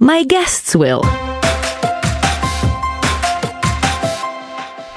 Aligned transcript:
My 0.00 0.22
guests 0.22 0.76
will. 0.76 1.02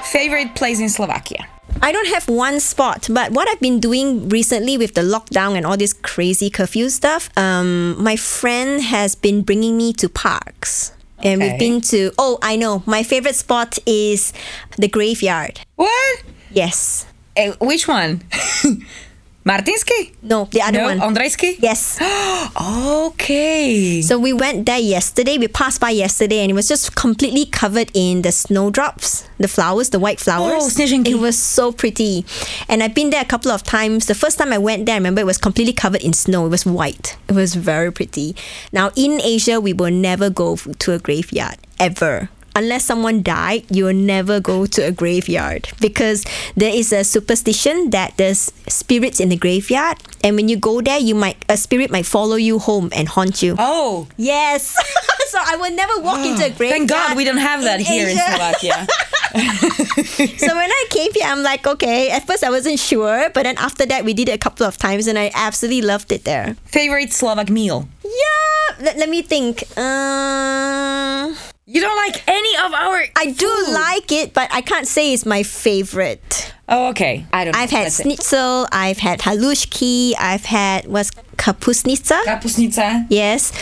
Favorite 0.04 0.54
place 0.54 0.78
in 0.78 0.88
Slovakia? 0.88 1.48
I 1.82 1.90
don't 1.90 2.06
have 2.06 2.28
one 2.28 2.60
spot, 2.60 3.08
but 3.10 3.32
what 3.32 3.48
I've 3.48 3.58
been 3.58 3.80
doing 3.80 4.28
recently 4.28 4.78
with 4.78 4.94
the 4.94 5.00
lockdown 5.00 5.56
and 5.56 5.66
all 5.66 5.76
this 5.76 5.92
crazy 5.92 6.50
curfew 6.50 6.88
stuff, 6.88 7.30
um, 7.36 8.00
my 8.00 8.14
friend 8.14 8.80
has 8.80 9.16
been 9.16 9.42
bringing 9.42 9.76
me 9.76 9.92
to 9.94 10.08
parks. 10.08 10.92
And 11.18 11.40
we've 11.40 11.58
been 11.58 11.80
to, 11.82 12.12
oh, 12.18 12.38
I 12.42 12.54
know, 12.54 12.82
my 12.86 13.02
favorite 13.02 13.34
spot 13.34 13.78
is 13.86 14.32
the 14.76 14.86
graveyard. 14.86 15.60
What? 15.74 16.22
Yes. 16.50 17.06
Eh, 17.36 17.54
which 17.60 17.88
one? 17.88 18.22
Martinsky? 19.44 20.12
No, 20.22 20.44
the 20.52 20.62
other 20.62 20.78
No, 20.78 20.84
one. 20.84 21.00
Ondrejsky? 21.00 21.56
Yes. 21.58 21.98
Okay. 22.56 24.02
So 24.02 24.18
we 24.18 24.32
went 24.32 24.66
there 24.66 24.78
yesterday. 24.78 25.38
We 25.38 25.48
passed 25.48 25.80
by 25.80 25.90
yesterday, 25.90 26.38
and 26.40 26.50
it 26.50 26.54
was 26.54 26.68
just 26.68 26.94
completely 26.94 27.46
covered 27.46 27.90
in 27.94 28.22
the 28.22 28.30
snowdrops, 28.32 29.28
the 29.38 29.48
flowers, 29.48 29.90
the 29.90 29.98
white 29.98 30.20
flowers. 30.20 30.78
Oh. 30.78 30.82
It 30.82 31.18
was 31.18 31.38
so 31.38 31.72
pretty, 31.72 32.24
and 32.68 32.82
I've 32.82 32.94
been 32.94 33.10
there 33.10 33.22
a 33.22 33.24
couple 33.26 33.50
of 33.50 33.62
times. 33.62 34.06
The 34.06 34.14
first 34.14 34.38
time 34.38 34.52
I 34.52 34.58
went 34.58 34.86
there, 34.86 34.94
I 34.94 34.98
remember 34.98 35.20
it 35.20 35.26
was 35.26 35.38
completely 35.38 35.72
covered 35.72 36.02
in 36.02 36.12
snow. 36.12 36.46
It 36.46 36.50
was 36.50 36.64
white. 36.66 37.16
It 37.28 37.34
was 37.34 37.54
very 37.54 37.92
pretty. 37.92 38.36
Now 38.72 38.90
in 38.96 39.20
Asia, 39.22 39.60
we 39.60 39.72
will 39.72 39.90
never 39.92 40.30
go 40.30 40.56
to 40.56 40.92
a 40.92 40.98
graveyard 40.98 41.56
ever. 41.80 42.28
Unless 42.54 42.84
someone 42.84 43.22
died, 43.22 43.64
you 43.70 43.84
will 43.86 43.96
never 43.96 44.40
go 44.40 44.66
to 44.66 44.82
a 44.82 44.92
graveyard 44.92 45.68
because 45.80 46.24
there 46.56 46.72
is 46.74 46.92
a 46.92 47.02
superstition 47.04 47.90
that 47.90 48.16
there's 48.16 48.52
spirits 48.68 49.20
in 49.20 49.30
the 49.30 49.36
graveyard, 49.36 49.96
and 50.22 50.36
when 50.36 50.48
you 50.48 50.56
go 50.56 50.80
there, 50.80 50.98
you 50.98 51.14
might 51.14 51.40
a 51.48 51.56
spirit 51.56 51.90
might 51.90 52.04
follow 52.06 52.36
you 52.36 52.58
home 52.58 52.90
and 52.92 53.08
haunt 53.08 53.42
you. 53.42 53.56
oh, 53.58 54.06
Yes. 54.16 54.76
so 55.32 55.38
I 55.40 55.56
will 55.56 55.72
never 55.74 56.00
walk 56.00 56.20
into 56.20 56.44
a 56.44 56.50
graveyard. 56.50 56.88
thank 56.88 56.90
God 56.90 57.16
we 57.16 57.24
don't 57.24 57.40
have 57.40 57.62
that 57.64 57.80
in 57.80 57.86
here 57.86 58.08
in 58.08 58.16
Slovakia. 58.20 58.86
so 60.36 60.52
when 60.52 60.68
I 60.70 60.84
came 60.90 61.10
here, 61.14 61.24
I'm 61.24 61.42
like, 61.42 61.66
okay. 61.66 62.10
At 62.10 62.26
first, 62.26 62.44
I 62.44 62.50
wasn't 62.50 62.78
sure, 62.78 63.30
but 63.32 63.44
then 63.44 63.56
after 63.56 63.86
that, 63.86 64.04
we 64.04 64.12
did 64.12 64.28
it 64.28 64.32
a 64.32 64.38
couple 64.38 64.66
of 64.66 64.76
times, 64.76 65.06
and 65.06 65.18
I 65.18 65.30
absolutely 65.34 65.80
loved 65.80 66.12
it 66.12 66.24
there. 66.24 66.54
Favorite 66.66 67.12
Slovak 67.12 67.48
meal? 67.48 67.88
Yeah. 68.04 68.76
Let, 68.84 68.98
let 68.98 69.08
me 69.08 69.22
think. 69.22 69.64
Uh, 69.76 71.32
You 71.72 71.80
don't 71.80 71.96
like 71.96 72.22
any 72.28 72.56
of 72.58 72.74
our. 72.74 73.04
I 73.16 73.32
do 73.32 73.50
like 73.72 74.12
it, 74.12 74.34
but 74.34 74.52
I 74.52 74.60
can't 74.60 74.86
say 74.86 75.14
it's 75.14 75.24
my 75.24 75.42
favorite. 75.42 76.52
Oh, 76.68 76.88
okay. 76.88 77.24
I 77.32 77.44
don't. 77.44 77.56
I've 77.56 77.70
had 77.70 77.86
That's 77.86 78.00
it. 78.00 78.02
schnitzel. 78.02 78.66
I've 78.70 78.98
had 78.98 79.20
halushki. 79.20 80.12
I've 80.18 80.44
had 80.44 80.86
what's 80.86 81.10
kapusnica. 81.36 82.22
Kapusnica. 82.24 83.06
Yes. 83.08 83.52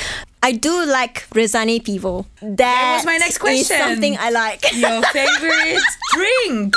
I 0.42 0.52
do 0.52 0.86
like 0.86 1.28
rezane 1.30 1.80
pivo. 1.84 2.26
That, 2.42 2.94
was 2.96 3.06
my 3.06 3.18
next 3.18 3.34
is 3.34 3.38
question. 3.38 3.76
something 3.78 4.16
I 4.18 4.30
like. 4.30 4.64
Your 4.74 5.02
favorite 5.02 5.78
drink? 6.12 6.74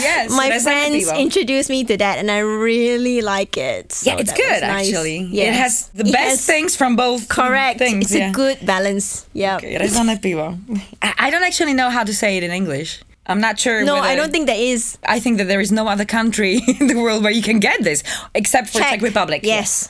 Yes. 0.00 0.30
my 0.30 0.58
friends 0.58 1.08
introduced 1.12 1.70
me 1.70 1.84
to 1.84 1.96
that 1.96 2.18
and 2.18 2.30
I 2.30 2.38
really 2.38 3.20
like 3.22 3.56
it. 3.56 3.92
So 3.92 4.10
Yeah, 4.10 4.18
it's 4.18 4.32
good 4.32 4.60
nice. 4.62 4.86
actually. 4.88 5.18
Yes. 5.30 5.48
It 5.48 5.58
has 5.58 5.88
the 5.94 6.04
best 6.04 6.44
things 6.46 6.76
from 6.76 6.96
both 6.96 7.28
Correct. 7.28 7.78
things. 7.78 8.04
it's 8.06 8.14
yeah. 8.14 8.30
a 8.30 8.32
good 8.32 8.64
balance. 8.66 9.26
Yeah. 9.32 9.56
Okay, 9.56 9.76
pivo. 9.78 10.58
I, 11.02 11.30
don't 11.30 11.42
actually 11.44 11.74
know 11.74 11.90
how 11.90 12.04
to 12.04 12.12
say 12.14 12.36
it 12.36 12.42
in 12.42 12.50
English. 12.50 13.00
I'm 13.26 13.40
not 13.40 13.58
sure. 13.58 13.84
No, 13.84 13.94
whether- 13.94 14.06
I 14.06 14.16
don't 14.16 14.30
think 14.32 14.46
there 14.46 14.60
is. 14.60 14.96
I 15.04 15.20
think 15.20 15.38
that 15.38 15.48
there 15.48 15.60
is 15.60 15.70
no 15.70 15.86
other 15.88 16.04
country 16.04 16.60
in 16.80 16.86
the 16.86 16.96
world 17.00 17.22
where 17.22 17.32
you 17.32 17.42
can 17.42 17.58
get 17.60 17.82
this 17.82 18.02
except 18.34 18.68
for 18.70 18.78
Czech, 18.78 18.90
Czech. 18.90 19.02
Republic. 19.02 19.40
Yes. 19.44 19.88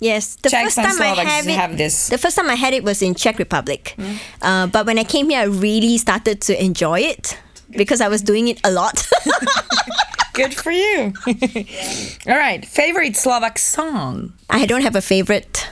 Yes, 0.00 0.36
the 0.42 0.50
Czechs 0.50 0.74
first 0.74 0.98
time 0.98 1.00
I 1.00 1.14
have 1.24 1.46
it, 1.48 1.54
have 1.56 1.76
this. 1.78 2.08
the 2.08 2.18
first 2.18 2.36
time 2.36 2.50
I 2.50 2.56
had 2.56 2.74
it 2.74 2.82
was 2.82 3.00
in 3.00 3.14
Czech 3.14 3.38
Republic, 3.38 3.94
Mm. 3.96 4.18
uh, 4.42 4.66
but 4.66 4.86
when 4.86 4.98
I 4.98 5.04
came 5.04 5.30
here, 5.30 5.38
I 5.40 5.44
really 5.46 5.96
started 5.98 6.40
to 6.42 6.52
enjoy 6.62 6.98
it 7.00 7.38
because 7.76 8.00
I 8.00 8.08
was 8.08 8.22
doing 8.22 8.48
it 8.48 8.60
a 8.64 8.70
lot. 8.70 9.06
Good 10.34 10.54
for 10.54 10.72
you. 10.72 11.12
All 12.26 12.36
right. 12.36 12.64
Favorite 12.66 13.14
Slovak 13.16 13.58
song? 13.58 14.32
I 14.50 14.66
don't 14.66 14.82
have 14.82 14.96
a 14.96 15.02
favorite. 15.02 15.70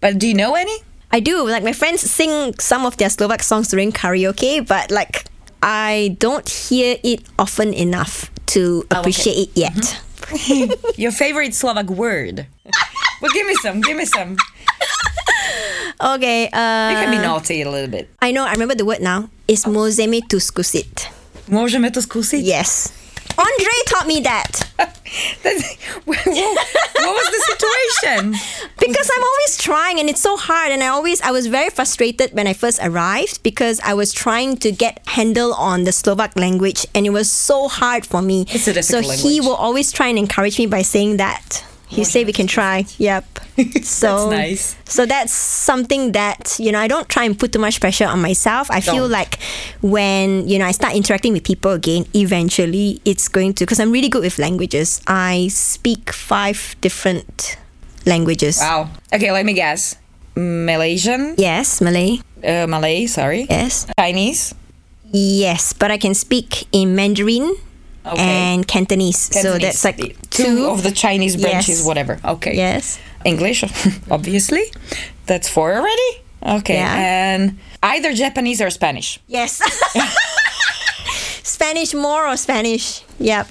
But 0.00 0.18
do 0.18 0.26
you 0.26 0.34
know 0.34 0.54
any? 0.54 0.78
I 1.12 1.20
do 1.20 1.44
like 1.48 1.64
my 1.64 1.72
friends 1.72 2.00
sing 2.04 2.54
some 2.60 2.84
of 2.86 2.96
their 2.96 3.10
Slovak 3.10 3.42
songs 3.42 3.68
during 3.68 3.92
karaoke, 3.92 4.64
but 4.66 4.90
like 4.90 5.24
I 5.62 6.16
don't 6.20 6.48
hear 6.48 6.96
it 7.02 7.20
often 7.38 7.72
enough 7.74 8.30
to 8.56 8.84
Oh, 8.90 8.96
okay. 8.96 9.00
appreciate 9.00 9.48
it 9.48 9.50
yet. 9.56 10.00
Your 10.96 11.12
favorite 11.12 11.54
Slovak 11.54 11.88
word? 11.90 12.46
well, 13.20 13.32
give 13.32 13.46
me 13.46 13.54
some. 13.60 13.80
Give 13.80 13.96
me 13.96 14.04
some. 14.04 14.36
Okay, 16.00 16.46
uh, 16.52 16.90
You 16.92 16.96
can 17.02 17.10
be 17.10 17.18
naughty 17.18 17.62
a 17.62 17.68
little 17.70 17.90
bit. 17.90 18.08
I 18.22 18.30
know. 18.30 18.44
I 18.46 18.52
remember 18.52 18.74
the 18.76 18.84
word 18.84 19.00
now. 19.00 19.28
Is 19.48 19.64
môžeme 19.66 20.22
tu 20.28 20.38
skúsiť? 20.38 21.10
Môžeme 21.48 21.88
to 21.92 22.00
skúsiť? 22.00 22.44
Yes. 22.44 22.92
Andre 23.38 23.74
taught 23.86 24.08
me 24.10 24.18
that 24.26 24.66
what, 26.04 26.18
what 26.26 27.14
was 27.14 27.28
the 27.30 27.42
situation? 27.54 28.34
because 28.78 29.08
I'm 29.14 29.22
always 29.22 29.56
trying 29.56 30.00
and 30.00 30.10
it's 30.10 30.20
so 30.20 30.36
hard 30.36 30.72
and 30.72 30.82
I 30.82 30.88
always 30.88 31.20
I 31.22 31.30
was 31.30 31.46
very 31.46 31.70
frustrated 31.70 32.32
when 32.32 32.46
I 32.46 32.52
first 32.52 32.80
arrived 32.82 33.42
because 33.42 33.80
I 33.84 33.94
was 33.94 34.12
trying 34.12 34.56
to 34.58 34.72
get 34.72 35.06
handle 35.06 35.54
on 35.54 35.84
the 35.84 35.92
Slovak 35.92 36.36
language 36.36 36.86
and 36.94 37.06
it 37.06 37.10
was 37.10 37.30
so 37.30 37.68
hard 37.68 38.04
for 38.04 38.22
me. 38.22 38.46
It's 38.50 38.66
a 38.66 38.74
difficult 38.74 38.84
so 38.84 39.00
difficult 39.02 39.32
he 39.32 39.40
will 39.40 39.56
always 39.56 39.92
try 39.92 40.08
and 40.08 40.18
encourage 40.18 40.58
me 40.58 40.66
by 40.66 40.82
saying 40.82 41.18
that. 41.18 41.64
He 41.88 42.04
say 42.04 42.24
we 42.24 42.32
can 42.32 42.46
try. 42.46 42.84
Yep. 42.98 43.24
So 43.82 44.30
nice. 44.30 44.76
So 44.84 45.04
that's 45.04 45.32
something 45.32 46.12
that 46.12 46.56
you 46.60 46.70
know 46.70 46.78
I 46.78 46.86
don't 46.86 47.08
try 47.08 47.24
and 47.24 47.36
put 47.36 47.50
too 47.50 47.58
much 47.58 47.80
pressure 47.80 48.06
on 48.06 48.22
myself. 48.22 48.70
I 48.70 48.80
feel 48.80 49.08
Don't. 49.08 49.18
like 49.18 49.40
when 49.82 50.46
you 50.46 50.60
know 50.60 50.66
I 50.66 50.70
start 50.70 50.94
interacting 50.94 51.32
with 51.32 51.42
people 51.42 51.72
again, 51.72 52.06
eventually 52.14 53.00
it's 53.04 53.26
going 53.26 53.54
to 53.54 53.64
because 53.66 53.80
I'm 53.80 53.90
really 53.90 54.08
good 54.08 54.22
with 54.22 54.38
languages. 54.38 55.00
I 55.08 55.48
speak 55.50 56.12
five 56.12 56.76
different 56.80 57.58
languages. 58.06 58.58
Wow. 58.60 58.90
Okay, 59.12 59.32
let 59.32 59.44
me 59.44 59.54
guess. 59.54 59.96
Malaysian? 60.36 61.34
Yes, 61.36 61.80
Malay. 61.80 62.20
Uh, 62.44 62.66
Malay, 62.68 63.06
sorry. 63.06 63.46
Yes. 63.50 63.90
Chinese? 63.98 64.54
Yes, 65.10 65.72
but 65.72 65.90
I 65.90 65.98
can 65.98 66.14
speak 66.14 66.68
in 66.70 66.94
Mandarin 66.94 67.56
Okay. 68.12 68.22
and 68.22 68.66
Cantonese. 68.66 69.18
So 69.40 69.58
that's 69.58 69.84
like 69.84 69.98
two, 70.30 70.44
two. 70.44 70.66
of 70.66 70.82
the 70.82 70.90
Chinese 70.92 71.36
branches, 71.36 71.78
Yes. 71.80 71.86
whatever. 71.86 72.18
Okay. 72.24 72.54
Yes. 72.56 72.98
English, 73.24 73.64
obviously. 74.10 74.64
That's 75.26 75.48
four 75.48 75.74
already. 75.74 76.10
Okay. 76.42 76.74
Yeah. 76.76 76.94
And 76.96 77.58
either 77.82 78.12
Japanese 78.14 78.60
or 78.62 78.70
Spanish. 78.70 79.18
Yes. 79.26 79.60
Spanish 81.42 81.94
more 81.94 82.26
or 82.28 82.36
Spanish? 82.36 83.02
Yep. 83.18 83.48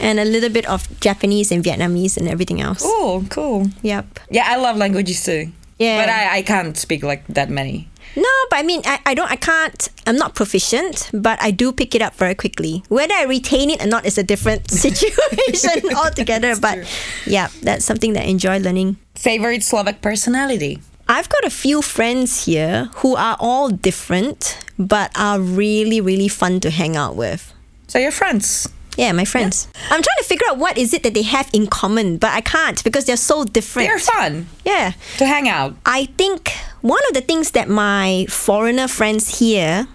And 0.00 0.18
a 0.18 0.24
little 0.24 0.48
bit 0.48 0.66
of 0.66 0.88
Japanese 1.00 1.52
and 1.52 1.62
Vietnamese 1.62 2.16
and 2.16 2.28
everything 2.28 2.60
else. 2.60 2.80
Oh, 2.82 3.24
cool. 3.28 3.68
Yep. 3.82 4.20
Yeah, 4.30 4.44
I 4.46 4.56
love 4.56 4.76
languages 4.76 5.22
too. 5.22 5.52
Yeah. 5.78 6.00
But 6.02 6.08
I, 6.10 6.38
I 6.38 6.42
can't 6.42 6.76
speak 6.76 7.02
like 7.02 7.26
that 7.28 7.50
many. 7.50 7.88
No, 8.16 8.28
but 8.50 8.58
I 8.58 8.62
mean, 8.62 8.82
I, 8.84 8.98
I 9.06 9.14
don't, 9.14 9.30
I 9.30 9.36
can't, 9.36 9.88
I'm 10.06 10.16
not 10.16 10.34
proficient, 10.34 11.10
but 11.12 11.40
I 11.42 11.50
do 11.50 11.72
pick 11.72 11.94
it 11.94 12.02
up 12.02 12.14
very 12.16 12.34
quickly. 12.34 12.82
Whether 12.88 13.14
I 13.14 13.24
retain 13.24 13.70
it 13.70 13.82
or 13.82 13.86
not 13.86 14.04
is 14.04 14.18
a 14.18 14.22
different 14.22 14.70
situation 14.84 15.94
altogether. 15.96 16.56
But 16.58 16.86
yeah, 17.26 17.48
that's 17.62 17.84
something 17.84 18.12
that 18.14 18.24
I 18.24 18.26
enjoy 18.26 18.58
learning. 18.58 18.96
Favorite 19.14 19.62
Slovak 19.62 20.00
personality? 20.02 20.80
I've 21.08 21.28
got 21.28 21.44
a 21.44 21.50
few 21.50 21.82
friends 21.82 22.46
here 22.46 22.88
who 22.96 23.16
are 23.16 23.36
all 23.40 23.68
different, 23.70 24.58
but 24.78 25.10
are 25.18 25.40
really, 25.40 26.00
really 26.00 26.28
fun 26.28 26.60
to 26.60 26.70
hang 26.70 26.96
out 26.96 27.16
with. 27.16 27.52
So 27.88 27.98
you're 27.98 28.12
friends. 28.12 28.68
Yeah, 28.96 29.12
my 29.12 29.24
friends. 29.24 29.66
I'm 29.90 30.02
trying 30.02 30.18
to 30.18 30.24
figure 30.24 30.46
out 30.50 30.58
what 30.58 30.76
is 30.76 30.92
it 30.94 31.02
that 31.04 31.14
they 31.14 31.22
have 31.22 31.48
in 31.52 31.66
common, 31.68 32.18
but 32.18 32.30
I 32.32 32.40
can't 32.42 32.82
because 32.84 33.06
they're 33.06 33.16
so 33.16 33.44
different. 33.44 33.88
They're 33.88 33.98
fun 33.98 34.46
Yeah. 34.64 34.92
to 35.18 35.26
hang 35.26 35.48
out. 35.48 35.74
I 35.86 36.06
think 36.18 36.52
one 36.82 37.00
of 37.08 37.14
the 37.14 37.20
things 37.20 37.52
that 37.52 37.68
my 37.68 38.26
foreigner 38.28 38.88
friends 38.88 39.38
here 39.38 39.88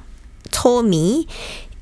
told 0.51 0.85
me 0.85 1.27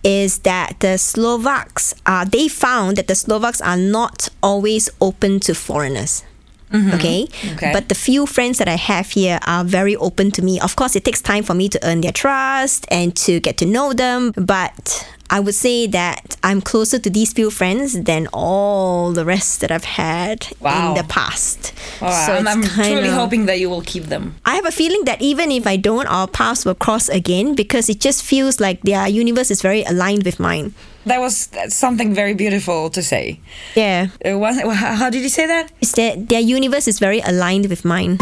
is 0.04 0.40
that 0.40 0.80
the 0.80 0.98
Slovaks 0.98 1.96
are 2.06 2.26
they 2.26 2.48
found 2.48 2.98
that 2.98 3.08
the 3.08 3.16
Slovaks 3.16 3.62
are 3.62 3.78
not 3.78 4.30
always 4.42 4.90
open 5.00 5.40
to 5.42 5.56
foreigners. 5.56 6.24
Mm-hmm. 6.72 6.96
Okay? 6.96 7.28
Okay. 7.54 7.72
But 7.72 7.90
the 7.90 7.96
few 7.96 8.26
friends 8.26 8.58
that 8.58 8.68
I 8.68 8.76
have 8.76 9.12
here 9.12 9.40
are 9.46 9.64
very 9.64 9.96
open 9.96 10.32
to 10.32 10.42
me. 10.42 10.60
Of 10.60 10.76
course, 10.76 10.96
it 10.96 11.06
takes 11.06 11.22
time 11.22 11.44
for 11.44 11.54
me 11.54 11.70
to 11.70 11.80
earn 11.88 12.02
their 12.02 12.12
trust 12.12 12.86
and 12.90 13.16
to 13.18 13.40
get 13.40 13.58
to 13.58 13.66
know 13.66 13.94
them, 13.94 14.34
but 14.36 15.08
I 15.34 15.40
would 15.40 15.56
say 15.56 15.88
that 15.88 16.38
I'm 16.44 16.62
closer 16.62 17.00
to 17.00 17.10
these 17.10 17.34
few 17.34 17.50
friends 17.50 17.94
than 18.04 18.28
all 18.32 19.14
the 19.14 19.26
rest 19.26 19.62
that 19.62 19.72
I've 19.72 19.84
had 19.98 20.46
Wow. 20.60 20.90
in 20.90 20.98
the 21.02 21.04
past. 21.10 21.74
All 22.02 22.10
right. 22.10 22.26
So 22.28 22.34
I'm, 22.38 22.48
I'm 22.48 22.62
truly 22.62 23.02
kinda- 23.10 23.14
hoping 23.16 23.48
that 23.48 23.58
you 23.60 23.68
will 23.68 23.82
keep 23.82 24.04
them. 24.14 24.36
I 24.46 24.54
have 24.54 24.68
a 24.68 24.72
feeling 24.72 25.06
that 25.06 25.20
even 25.24 25.50
if 25.52 25.66
I 25.66 25.76
don't, 25.76 26.06
our 26.06 26.28
paths 26.28 26.66
will 26.66 26.76
cross 26.76 27.10
again 27.10 27.56
because 27.56 27.90
it 27.90 28.00
just 28.00 28.22
feels 28.22 28.60
like 28.60 28.82
their 28.84 29.08
universe 29.08 29.50
is 29.50 29.64
very 29.64 29.82
aligned 29.84 30.24
with 30.24 30.40
mine. 30.40 30.76
That 31.08 31.20
was 31.20 31.50
something 31.70 32.14
very 32.14 32.36
beautiful 32.36 32.92
to 32.92 33.02
say. 33.02 33.40
Yeah. 33.76 34.10
Uh, 34.24 34.38
what, 34.38 34.54
how 34.76 35.10
did 35.10 35.24
you 35.24 35.30
say 35.30 35.48
that? 35.48 35.72
It's 35.82 35.94
that 35.94 36.30
their 36.30 36.42
universe 36.42 36.88
is 36.88 37.00
very 37.00 37.22
aligned 37.22 37.70
with 37.74 37.84
mine. 37.84 38.20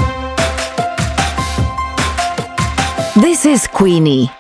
This 3.19 3.45
is 3.45 3.67
Queenie. 3.67 4.31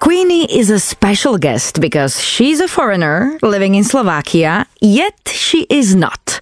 Queenie 0.00 0.44
is 0.44 0.70
a 0.70 0.78
special 0.78 1.38
guest 1.38 1.80
because 1.80 2.22
she's 2.22 2.60
a 2.60 2.68
foreigner 2.68 3.38
living 3.42 3.74
in 3.74 3.84
Slovakia, 3.84 4.66
yet 4.80 5.14
she 5.26 5.66
is 5.70 5.94
not. 5.94 6.40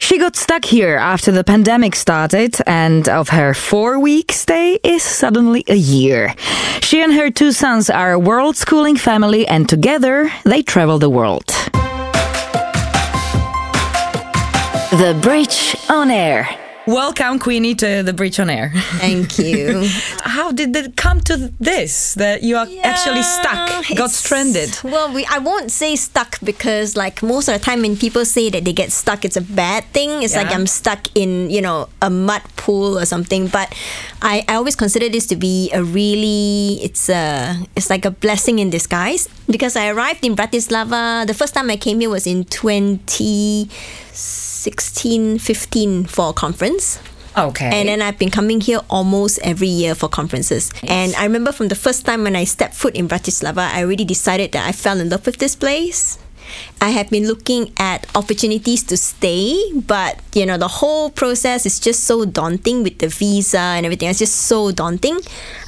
She 0.00 0.18
got 0.18 0.36
stuck 0.36 0.64
here 0.64 0.96
after 0.96 1.32
the 1.32 1.44
pandemic 1.44 1.94
started, 1.94 2.56
and 2.66 3.08
of 3.08 3.28
her 3.30 3.54
four 3.54 3.98
week 3.98 4.32
stay 4.32 4.78
is 4.82 5.02
suddenly 5.02 5.64
a 5.68 5.76
year. 5.76 6.34
She 6.82 7.00
and 7.00 7.12
her 7.14 7.30
two 7.30 7.52
sons 7.52 7.88
are 7.88 8.12
a 8.12 8.18
world 8.18 8.56
schooling 8.56 8.96
family, 8.96 9.46
and 9.46 9.68
together 9.68 10.30
they 10.44 10.62
travel 10.62 10.98
the 10.98 11.10
world. 11.10 11.46
The 14.90 15.18
Bridge 15.22 15.76
on 15.88 16.10
Air. 16.10 16.65
Welcome, 16.86 17.40
Queenie, 17.40 17.74
to 17.82 18.04
the 18.04 18.12
Bridge 18.12 18.38
on 18.38 18.48
Air. 18.48 18.70
Thank 19.02 19.40
you. 19.40 19.88
How 20.22 20.52
did 20.52 20.76
it 20.76 20.96
come 20.96 21.18
to 21.22 21.52
this 21.58 22.14
that 22.14 22.44
you 22.44 22.56
are 22.56 22.68
actually 22.84 23.24
stuck, 23.24 23.84
got 23.96 24.12
stranded? 24.12 24.78
Well, 24.84 25.12
we 25.12 25.26
I 25.26 25.38
won't 25.38 25.72
say 25.72 25.96
stuck 25.96 26.38
because 26.44 26.94
like 26.94 27.24
most 27.24 27.48
of 27.48 27.54
the 27.54 27.58
time 27.58 27.82
when 27.82 27.96
people 27.96 28.24
say 28.24 28.50
that 28.50 28.64
they 28.64 28.72
get 28.72 28.92
stuck, 28.92 29.24
it's 29.24 29.36
a 29.36 29.40
bad 29.40 29.82
thing. 29.86 30.22
It's 30.22 30.36
like 30.36 30.52
I'm 30.54 30.68
stuck 30.68 31.08
in 31.16 31.50
you 31.50 31.60
know 31.60 31.88
a 32.02 32.08
mud 32.08 32.42
pool 32.54 32.96
or 32.96 33.04
something. 33.04 33.48
But 33.48 33.74
I, 34.22 34.44
I 34.46 34.54
always 34.54 34.76
consider 34.76 35.08
this 35.08 35.26
to 35.26 35.34
be 35.34 35.72
a 35.72 35.82
really 35.82 36.78
it's 36.84 37.08
a 37.08 37.66
it's 37.74 37.90
like 37.90 38.04
a 38.04 38.12
blessing 38.12 38.60
in 38.60 38.70
disguise 38.70 39.28
because 39.50 39.74
I 39.74 39.88
arrived 39.88 40.24
in 40.24 40.36
Bratislava. 40.36 41.26
The 41.26 41.34
first 41.34 41.52
time 41.52 41.68
I 41.68 41.78
came 41.78 41.98
here 41.98 42.10
was 42.10 42.28
in 42.28 42.44
2016, 44.66 45.38
15 45.38 46.04
for 46.06 46.30
a 46.30 46.32
conference. 46.32 46.98
Okay. 47.36 47.66
And 47.66 47.88
then 47.88 48.00
I've 48.00 48.18
been 48.18 48.30
coming 48.30 48.60
here 48.60 48.80
almost 48.88 49.38
every 49.42 49.68
year 49.68 49.94
for 49.94 50.08
conferences. 50.08 50.72
And 50.88 51.14
I 51.16 51.24
remember 51.24 51.52
from 51.52 51.68
the 51.68 51.74
first 51.74 52.06
time 52.06 52.24
when 52.24 52.34
I 52.34 52.44
stepped 52.44 52.74
foot 52.74 52.94
in 52.94 53.08
Bratislava, 53.08 53.58
I 53.58 53.84
already 53.84 54.04
decided 54.04 54.52
that 54.52 54.66
I 54.66 54.72
fell 54.72 54.98
in 55.00 55.10
love 55.10 55.26
with 55.26 55.36
this 55.36 55.54
place. 55.54 56.18
I 56.80 56.90
have 56.90 57.10
been 57.10 57.26
looking 57.26 57.72
at 57.78 58.06
opportunities 58.14 58.82
to 58.84 58.96
stay, 58.96 59.58
but 59.72 60.20
you 60.34 60.46
know, 60.46 60.58
the 60.58 60.68
whole 60.68 61.10
process 61.10 61.66
is 61.66 61.80
just 61.80 62.04
so 62.04 62.24
daunting 62.24 62.82
with 62.82 62.98
the 62.98 63.08
visa 63.08 63.58
and 63.58 63.86
everything. 63.86 64.08
It's 64.08 64.18
just 64.18 64.36
so 64.36 64.70
daunting. 64.72 65.20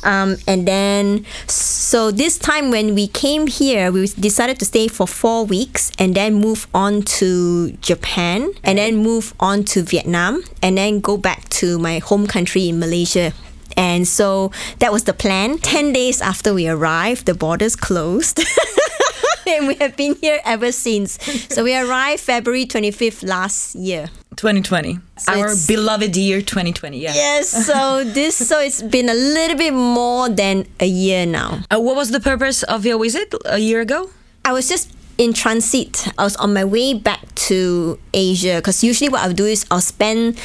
Um, 0.02 0.36
and 0.46 0.66
then, 0.66 1.24
so 1.46 2.10
this 2.10 2.38
time 2.38 2.70
when 2.70 2.94
we 2.94 3.08
came 3.08 3.46
here, 3.46 3.90
we 3.90 4.06
decided 4.06 4.58
to 4.60 4.64
stay 4.64 4.88
for 4.88 5.06
four 5.06 5.44
weeks 5.44 5.90
and 5.98 6.14
then 6.14 6.34
move 6.34 6.66
on 6.74 7.02
to 7.18 7.72
Japan 7.80 8.52
and 8.62 8.78
then 8.78 8.96
move 8.96 9.34
on 9.40 9.64
to 9.64 9.82
Vietnam 9.82 10.42
and 10.62 10.76
then 10.76 11.00
go 11.00 11.16
back 11.16 11.48
to 11.60 11.78
my 11.78 11.98
home 11.98 12.26
country 12.26 12.68
in 12.68 12.78
Malaysia. 12.78 13.32
And 13.76 14.08
so 14.08 14.50
that 14.80 14.92
was 14.92 15.04
the 15.04 15.12
plan. 15.12 15.58
10 15.58 15.92
days 15.92 16.20
after 16.20 16.52
we 16.52 16.68
arrived, 16.68 17.26
the 17.26 17.34
borders 17.34 17.76
closed. 17.76 18.40
and 19.56 19.66
we 19.68 19.74
have 19.76 19.96
been 19.96 20.14
here 20.16 20.40
ever 20.44 20.72
since. 20.72 21.18
So 21.50 21.64
we 21.64 21.76
arrived 21.76 22.20
February 22.20 22.66
25th 22.66 23.26
last 23.26 23.74
year. 23.74 24.08
2020. 24.36 24.98
So 25.16 25.32
Our 25.32 25.54
beloved 25.66 26.16
year 26.16 26.40
2020. 26.40 26.98
Yeah. 26.98 27.14
Yes, 27.14 27.66
so 27.66 28.04
this 28.18 28.36
so 28.36 28.60
it's 28.60 28.82
been 28.82 29.08
a 29.08 29.14
little 29.14 29.56
bit 29.56 29.72
more 29.74 30.28
than 30.28 30.66
a 30.78 30.86
year 30.86 31.26
now. 31.26 31.60
Uh, 31.70 31.80
what 31.80 31.96
was 31.96 32.10
the 32.10 32.20
purpose 32.20 32.62
of 32.62 32.86
your 32.86 33.02
visit 33.02 33.34
a 33.46 33.58
year 33.58 33.80
ago? 33.80 34.10
I 34.44 34.52
was 34.52 34.68
just 34.68 34.92
in 35.18 35.32
transit. 35.32 36.06
I 36.16 36.22
was 36.24 36.36
on 36.36 36.54
my 36.54 36.64
way 36.64 36.94
back 36.94 37.34
to 37.50 37.98
Asia 38.14 38.56
because 38.56 38.84
usually 38.84 39.08
what 39.10 39.22
I'll 39.22 39.32
do 39.32 39.46
is 39.46 39.66
I'll 39.70 39.80
spend 39.80 40.38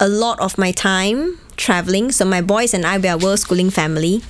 a 0.00 0.08
lot 0.08 0.40
of 0.40 0.58
my 0.58 0.72
time 0.72 1.38
traveling. 1.56 2.10
So 2.10 2.24
my 2.24 2.40
boys 2.40 2.74
and 2.74 2.84
I 2.84 2.98
we 2.98 3.08
are 3.08 3.14
a 3.14 3.18
world 3.18 3.38
schooling 3.38 3.70
family. 3.70 4.22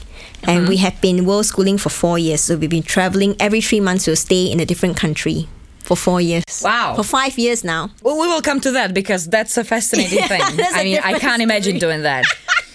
And 0.44 0.68
we 0.68 0.76
mm-hmm. 0.76 0.84
have 0.84 1.00
been 1.00 1.26
world 1.26 1.46
schooling 1.46 1.78
for 1.78 1.90
four 1.90 2.18
years. 2.18 2.42
So 2.42 2.56
we've 2.56 2.70
been 2.70 2.82
traveling 2.82 3.36
every 3.40 3.60
three 3.60 3.80
months. 3.80 4.06
We'll 4.06 4.16
stay 4.16 4.46
in 4.50 4.60
a 4.60 4.64
different 4.64 4.96
country 4.96 5.48
for 5.82 5.96
four 5.96 6.20
years. 6.20 6.44
Wow. 6.62 6.94
For 6.96 7.02
five 7.02 7.38
years 7.38 7.64
now. 7.64 7.90
Well, 8.02 8.20
we 8.20 8.26
will 8.28 8.42
come 8.42 8.60
to 8.60 8.70
that 8.72 8.94
because 8.94 9.26
that's 9.26 9.56
a 9.56 9.64
fascinating 9.64 10.22
thing. 10.28 10.42
I 10.42 10.84
mean, 10.84 11.00
I 11.02 11.18
can't 11.18 11.42
imagine 11.42 11.78
doing 11.78 12.02
that. 12.02 12.24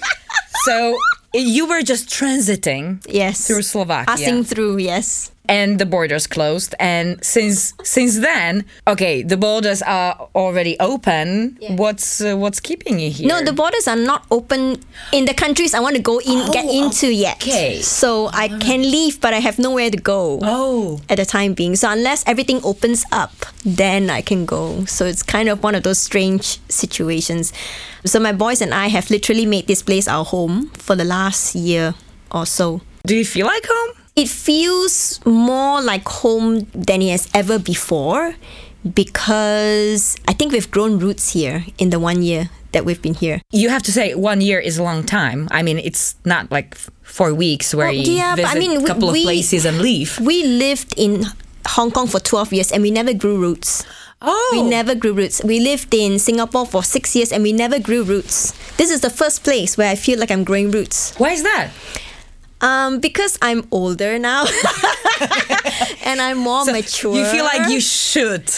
so 0.65 0.97
you 1.33 1.67
were 1.67 1.81
just 1.81 2.09
transiting 2.09 3.05
Yes. 3.09 3.47
through 3.47 3.63
Slovakia. 3.63 4.05
Passing 4.05 4.43
through, 4.43 4.77
yes. 4.77 5.32
And 5.49 5.77
the 5.77 5.85
borders 5.85 6.25
closed 6.25 6.73
and 6.79 7.21
since 7.23 7.73
since 7.83 8.19
then 8.19 8.63
okay 8.87 9.23
the 9.23 9.35
borders 9.35 9.81
are 9.81 10.29
already 10.35 10.79
open 10.79 11.57
what's 11.75 12.21
uh, 12.21 12.33
what's 12.35 12.59
keeping 12.61 12.97
you 12.99 13.09
here 13.11 13.27
No, 13.27 13.43
the 13.43 13.51
borders 13.51 13.87
are 13.87 13.97
not 13.97 14.25
open 14.31 14.81
in 15.11 15.25
the 15.25 15.33
countries 15.33 15.73
I 15.73 15.81
want 15.81 15.95
to 15.97 16.01
go 16.01 16.19
in 16.19 16.49
get 16.51 16.65
Oh, 16.65 16.85
into 16.85 17.07
yet. 17.13 17.35
okay. 17.43 17.81
So 17.81 18.29
I 18.31 18.47
can 18.47 18.81
leave, 18.83 19.19
but 19.19 19.33
I 19.33 19.39
have 19.39 19.59
nowhere 19.59 19.89
to 19.91 19.97
go. 19.97 20.39
oh 20.43 21.01
At 21.09 21.17
the 21.17 21.25
time 21.25 21.53
being, 21.53 21.75
so 21.75 21.91
unless 21.91 22.23
everything 22.25 22.61
opens 22.63 23.03
up, 23.11 23.33
then 23.65 24.09
I 24.09 24.21
can 24.21 24.45
go. 24.45 24.85
So 24.85 25.05
it's 25.05 25.23
kind 25.23 25.49
of 25.49 25.61
one 25.61 25.75
of 25.75 25.83
those 25.83 25.99
strange 25.99 26.59
situations. 26.69 27.51
So 28.05 28.19
my 28.19 28.31
boys 28.31 28.61
and 28.61 28.73
I 28.73 28.87
have 28.87 29.09
literally 29.09 29.45
made 29.45 29.67
this 29.67 29.81
place 29.83 30.07
our 30.07 30.23
home 30.25 30.69
for 30.69 30.95
the 30.95 31.03
last 31.05 31.53
year 31.55 31.95
or 32.31 32.45
so. 32.45 32.81
do 33.05 33.15
you 33.15 33.25
feel 33.25 33.45
like 33.45 33.65
home 33.67 33.91
It 34.15 34.29
feels 34.29 35.19
more 35.25 35.81
like 35.81 36.07
home 36.07 36.67
than 36.73 37.01
it 37.01 37.09
has 37.11 37.27
ever 37.33 37.57
before 37.57 38.35
because 38.93 40.15
I 40.27 40.33
think 40.33 40.51
we've 40.51 40.69
grown 40.69 40.99
roots 40.99 41.33
here 41.33 41.65
in 41.77 41.89
the 41.89 41.99
one 41.99 42.21
year 42.21 42.49
that 42.73 42.85
we've 42.85 43.01
been 43.01 43.13
here. 43.13 43.41
you 43.51 43.69
have 43.69 43.83
to 43.83 43.91
say 43.91 44.13
one 44.15 44.41
year 44.41 44.59
is 44.59 44.79
a 44.79 44.83
long 44.83 45.03
time 45.03 45.47
i 45.51 45.61
mean 45.61 45.77
it's 45.77 46.15
not 46.25 46.49
like 46.49 46.73
four 47.03 47.31
weeks 47.31 47.73
where 47.75 47.85
Well, 47.87 47.95
you 47.95 48.13
yeah, 48.17 48.35
visit 48.35 48.49
I 48.49 48.57
mean, 48.57 48.77
a 48.77 48.79
we- 48.79 48.85
couple 48.87 49.09
of 49.09 49.15
places 49.15 49.63
and 49.65 49.77
leave 49.77 50.19
We 50.19 50.43
lived 50.43 50.93
in 50.97 51.25
Hong 51.67 51.91
Kong 51.91 52.07
for 52.07 52.19
12 52.19 52.51
years 52.53 52.71
and 52.71 52.81
we 52.81 52.89
never 52.89 53.13
grew 53.13 53.37
roots. 53.37 53.85
oh 54.23 54.49
We 54.53 54.63
never 54.67 54.95
grew 54.95 55.13
roots. 55.13 55.43
We 55.43 55.59
lived 55.59 55.93
in 55.93 56.17
Singapore 56.17 56.65
for 56.65 56.81
six 56.83 57.15
years 57.15 57.31
and 57.31 57.43
we 57.43 57.53
never 57.53 57.77
grew 57.79 58.03
roots. 58.03 58.53
This 58.77 58.89
is 58.89 59.01
the 59.01 59.09
first 59.11 59.43
place 59.43 59.77
where 59.77 59.89
I 59.91 59.95
feel 59.95 60.17
like 60.19 60.31
I'm 60.31 60.43
growing 60.43 60.71
roots. 60.71 61.13
why 61.19 61.31
is 61.37 61.43
that 61.43 61.69
Um, 62.63 62.99
because 62.99 63.37
I'm 63.41 63.67
older 63.71 64.17
now 64.17 64.45
and 66.05 66.21
I'm 66.21 66.37
more 66.37 66.63
mature. 66.65 67.13
you 67.13 67.25
feel 67.25 67.43
like 67.43 67.69
you 67.69 67.81
should 67.81 68.49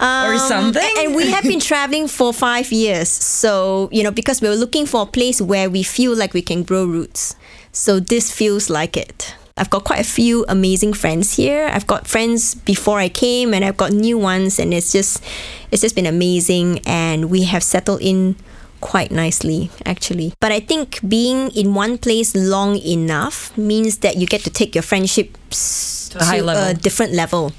or 0.00 0.34
Um, 0.34 0.38
something 0.38 0.94
And 0.98 1.14
we 1.14 1.30
have 1.30 1.44
been 1.44 1.60
traveling 1.60 2.08
for 2.08 2.32
five 2.32 2.72
years. 2.72 3.08
So, 3.10 3.90
you 3.92 4.02
know, 4.02 4.10
because 4.10 4.40
we 4.40 4.48
were 4.48 4.56
looking 4.56 4.86
for 4.86 5.02
a 5.02 5.06
place 5.06 5.42
where 5.42 5.68
we 5.68 5.82
feel 5.82 6.16
like 6.16 6.32
we 6.32 6.40
can 6.42 6.62
grow 6.62 6.84
roots. 6.86 7.36
So 7.72 8.00
this 8.00 8.32
feels 8.32 8.70
like 8.70 8.96
it. 8.96 9.34
I've 9.58 9.68
got 9.68 9.84
quite 9.84 10.00
a 10.00 10.04
few 10.08 10.46
amazing 10.48 10.94
friends 10.94 11.36
here. 11.36 11.68
I've 11.70 11.86
got 11.86 12.06
friends 12.08 12.54
before 12.54 12.98
I 12.98 13.10
came 13.10 13.52
and 13.52 13.62
I've 13.62 13.76
got 13.76 13.92
new 13.92 14.16
ones 14.16 14.58
and 14.58 14.72
it's 14.72 14.90
just 14.90 15.22
it's 15.70 15.82
just 15.82 15.94
been 15.94 16.06
amazing 16.06 16.80
and 16.86 17.28
we 17.30 17.44
have 17.44 17.62
settled 17.62 18.00
in 18.00 18.36
quite 18.80 19.10
nicely 19.10 19.70
actually. 19.86 20.32
But 20.40 20.52
I 20.52 20.60
think 20.60 21.00
being 21.06 21.50
in 21.52 21.74
one 21.74 21.98
place 21.98 22.34
long 22.34 22.76
enough 22.78 23.56
means 23.56 23.98
that 23.98 24.16
you 24.16 24.26
get 24.26 24.42
to 24.44 24.50
take 24.50 24.74
your 24.74 24.82
friendships 24.82 26.08
To 26.12 26.18
a 26.18 26.24
high 26.24 26.40
level. 26.40 26.74
different 26.80 27.12
level. 27.12 27.52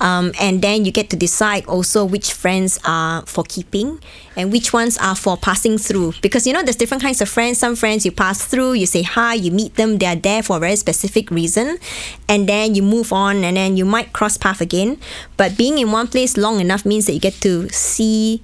Um, 0.00 0.32
and 0.40 0.62
then 0.62 0.86
you 0.86 0.92
get 0.92 1.10
to 1.10 1.16
decide 1.16 1.66
also 1.66 2.06
which 2.06 2.32
friends 2.32 2.78
are 2.86 3.20
for 3.26 3.44
keeping 3.44 4.00
and 4.34 4.50
which 4.50 4.72
ones 4.72 4.96
are 4.96 5.14
for 5.14 5.36
passing 5.36 5.76
through. 5.76 6.14
Because 6.22 6.46
you 6.46 6.54
know, 6.54 6.62
there's 6.62 6.76
different 6.76 7.02
kinds 7.02 7.20
of 7.20 7.28
friends. 7.28 7.58
Some 7.58 7.76
friends 7.76 8.06
you 8.06 8.12
pass 8.12 8.42
through, 8.42 8.74
you 8.80 8.86
say 8.86 9.02
hi, 9.02 9.34
you 9.34 9.50
meet 9.50 9.74
them, 9.76 9.98
they 9.98 10.06
are 10.06 10.16
there 10.16 10.42
for 10.42 10.56
a 10.56 10.60
very 10.60 10.76
specific 10.76 11.30
reason, 11.30 11.76
and 12.28 12.48
then 12.48 12.74
you 12.74 12.82
move 12.82 13.12
on, 13.12 13.44
and 13.44 13.58
then 13.58 13.76
you 13.76 13.84
might 13.84 14.14
cross 14.14 14.38
path 14.38 14.62
again. 14.62 14.96
But 15.36 15.58
being 15.58 15.76
in 15.76 15.92
one 15.92 16.08
place 16.08 16.38
long 16.38 16.60
enough 16.60 16.86
means 16.86 17.04
that 17.04 17.12
you 17.12 17.20
get 17.20 17.34
to 17.42 17.68
see 17.68 18.42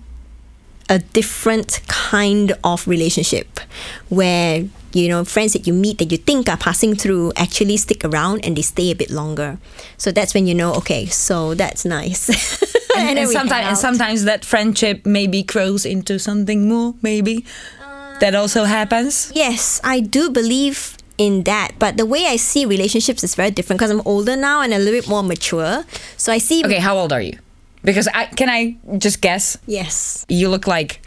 a 0.88 0.98
different 0.98 1.80
kind 1.88 2.52
of 2.62 2.86
relationship 2.86 3.60
where 4.08 4.64
you 4.92 5.08
know 5.08 5.24
friends 5.24 5.52
that 5.52 5.66
you 5.66 5.72
meet 5.72 5.98
that 5.98 6.10
you 6.10 6.18
think 6.18 6.48
are 6.48 6.56
passing 6.56 6.94
through 6.94 7.32
actually 7.36 7.76
stick 7.76 8.04
around 8.04 8.44
and 8.44 8.56
they 8.56 8.62
stay 8.62 8.90
a 8.90 8.94
bit 8.94 9.10
longer. 9.10 9.58
So 9.98 10.12
that's 10.12 10.34
when 10.34 10.46
you 10.46 10.54
know 10.54 10.74
okay 10.74 11.06
so 11.06 11.54
that's 11.54 11.84
nice. 11.84 12.30
And, 12.96 13.08
then 13.08 13.18
and 13.18 13.28
sometimes 13.28 13.66
and 13.66 13.76
sometimes 13.76 14.24
that 14.24 14.42
friendship 14.42 15.04
maybe 15.04 15.42
grows 15.42 15.84
into 15.84 16.18
something 16.18 16.66
more 16.66 16.94
maybe 17.02 17.44
uh, 17.78 18.18
that 18.20 18.34
also 18.34 18.64
happens? 18.64 19.30
yes 19.34 19.82
i 19.84 20.00
do 20.00 20.30
believe 20.30 20.96
in 21.18 21.44
that. 21.44 21.72
But 21.78 21.96
the 21.96 22.06
way 22.06 22.26
i 22.26 22.36
see 22.36 22.64
relationships 22.64 23.22
is 23.24 23.34
very 23.34 23.50
different 23.50 23.80
because 23.80 23.90
i'm 23.90 24.02
older 24.06 24.36
now 24.36 24.62
and 24.62 24.72
a 24.72 24.78
little 24.78 24.98
bit 24.98 25.08
more 25.08 25.22
mature. 25.22 25.84
So 26.16 26.32
i 26.32 26.38
see 26.38 26.64
okay 26.64 26.78
how 26.78 26.96
old 26.96 27.12
are 27.12 27.20
you 27.20 27.38
because 27.86 28.06
i 28.12 28.26
can 28.26 28.50
i 28.50 28.76
just 28.98 29.22
guess 29.22 29.56
yes 29.66 30.26
you 30.28 30.50
look 30.50 30.66
like 30.66 31.00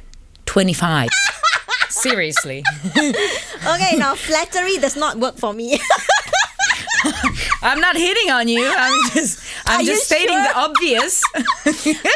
25 0.47 1.09
seriously 1.89 2.63
okay 2.95 3.93
now 3.97 4.15
flattery 4.15 4.77
does 4.79 4.95
not 4.95 5.17
work 5.19 5.37
for 5.37 5.53
me 5.53 5.77
i'm 7.61 7.79
not 7.81 7.95
hitting 7.95 8.31
on 8.31 8.47
you 8.47 8.63
i'm 8.77 9.09
just 9.13 9.39
i'm 9.67 9.81
Are 9.81 9.83
just 9.83 10.05
stating 10.05 10.35
sure? 10.35 10.43
the 10.43 10.57
obvious 10.57 11.23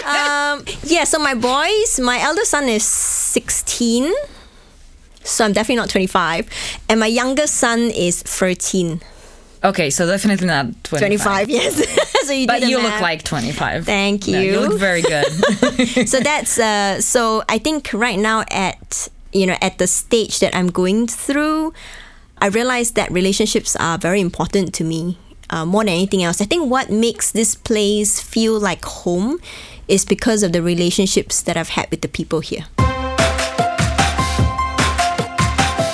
um, 0.05 0.63
yeah, 0.84 1.03
so 1.05 1.20
my 1.20 1.34
boys, 1.36 2.00
my 2.00 2.20
elder 2.20 2.43
son 2.46 2.67
is 2.67 2.84
16. 2.84 4.12
So 5.24 5.46
I'm 5.46 5.53
definitely 5.53 5.77
not 5.77 5.89
25. 5.89 6.50
And 6.89 7.00
my 7.00 7.08
youngest 7.08 7.55
son 7.55 7.79
is 7.91 8.22
13. 8.24 9.01
okay 9.63 9.89
so 9.89 10.05
definitely 10.05 10.48
not 10.48 10.65
25, 10.84 11.48
25, 11.48 11.50
yes. 11.50 11.79
So 12.24 12.34
you 12.34 12.48
but 12.48 12.62
the 12.62 12.68
you 12.68 12.77
look 12.82 13.00
like 13.01 13.24
25 13.24 13.86
Thank 13.86 14.27
No, 14.27 14.39
you 14.39 14.53
you. 14.53 14.60
look 14.60 14.80
very 14.80 15.01
good 15.01 15.27
so 16.08 16.20
that's 16.20 16.58
uh 16.60 17.01
so 17.01 17.44
I 17.50 17.58
think 17.60 17.92
right 17.94 18.18
now 18.20 18.44
at 18.51 19.08
you 19.32 19.46
know 19.46 19.58
at 19.62 19.77
the 19.77 19.88
stage 19.88 20.39
that 20.39 20.56
I'm 20.56 20.68
going 20.72 21.08
through, 21.08 21.74
I 22.39 22.48
realize 22.48 22.92
that 22.94 23.12
relationships 23.12 23.75
are 23.75 23.98
very 23.98 24.20
important 24.22 24.74
to 24.75 24.84
me. 24.84 25.18
Uh, 25.50 25.65
more 25.65 25.84
than 25.84 25.94
anything 25.94 26.24
else, 26.24 26.42
I 26.42 26.46
think 26.46 26.70
what 26.72 26.89
makes 26.89 27.32
this 27.32 27.53
place 27.53 28.20
feel 28.20 28.58
like 28.60 28.84
home 28.86 29.38
is 29.88 30.06
because 30.06 30.42
of 30.42 30.51
the 30.51 30.62
relationships 30.63 31.42
that 31.44 31.58
I've 31.58 31.70
had 31.77 31.92
with 31.92 32.01
the 32.01 32.08
people 32.08 32.39
here. 32.39 32.65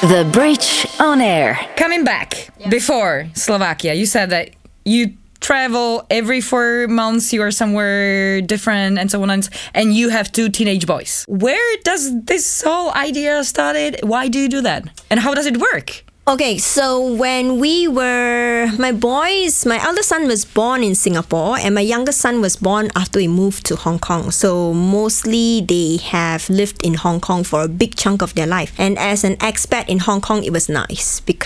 The 0.02 0.24
Bridge 0.32 0.88
on 1.00 1.20
Air. 1.20 1.60
Coming 1.76 2.06
back 2.06 2.50
before 2.70 3.28
Slovakia, 3.36 3.94
you 3.94 4.06
said 4.06 4.30
that 4.30 4.52
you 4.86 5.12
travel 5.40 6.06
every 6.10 6.42
four 6.42 6.88
months. 6.88 7.34
You 7.34 7.42
are 7.44 7.52
somewhere 7.52 8.42
different, 8.42 8.98
and 8.98 9.10
so 9.10 9.22
on, 9.24 9.30
and, 9.30 9.50
and 9.74 9.94
you 9.94 10.10
have 10.10 10.32
two 10.32 10.50
teenage 10.50 10.86
boys. 10.86 11.26
Where 11.28 11.78
does 11.84 12.24
this 12.24 12.62
whole 12.62 12.92
idea 12.94 13.44
started? 13.44 14.00
Why 14.04 14.28
do 14.28 14.40
you 14.40 14.50
do 14.50 14.62
that, 14.62 14.88
and 15.10 15.20
how 15.20 15.34
does 15.34 15.46
it 15.46 15.58
work? 15.58 16.04
Okay, 16.28 16.60
so 16.60 17.12
when 17.16 17.58
we 17.58 17.88
were, 17.88 18.70
my 18.78 18.92
boys, 18.92 19.66
my 19.66 19.84
eldest 19.84 20.10
son 20.10 20.28
was 20.28 20.46
born 20.46 20.84
in 20.84 20.94
Singapore, 20.94 21.58
and 21.58 21.74
my 21.74 21.82
youngest 21.82 22.22
son 22.22 22.40
was 22.40 22.56
born 22.56 22.92
after 22.96 23.18
we 23.18 23.28
moved 23.28 23.66
to 23.66 23.76
Hong 23.76 23.98
Kong. 23.98 24.30
So 24.30 24.72
mostly 24.72 25.62
they 25.62 25.98
have 25.98 26.48
lived 26.48 26.86
in 26.86 26.94
Hong 26.94 27.20
Kong 27.20 27.44
for 27.44 27.64
a 27.64 27.68
big 27.68 27.96
chunk 27.96 28.22
of 28.22 28.36
their 28.36 28.46
life. 28.46 28.72
And 28.78 29.00
as 29.00 29.24
an 29.24 29.38
expat 29.38 29.90
in 29.90 29.98
Hong 29.98 30.22
Kong, 30.22 30.44
it 30.44 30.54
was 30.54 30.70
nice 30.70 31.20
because, 31.22 31.39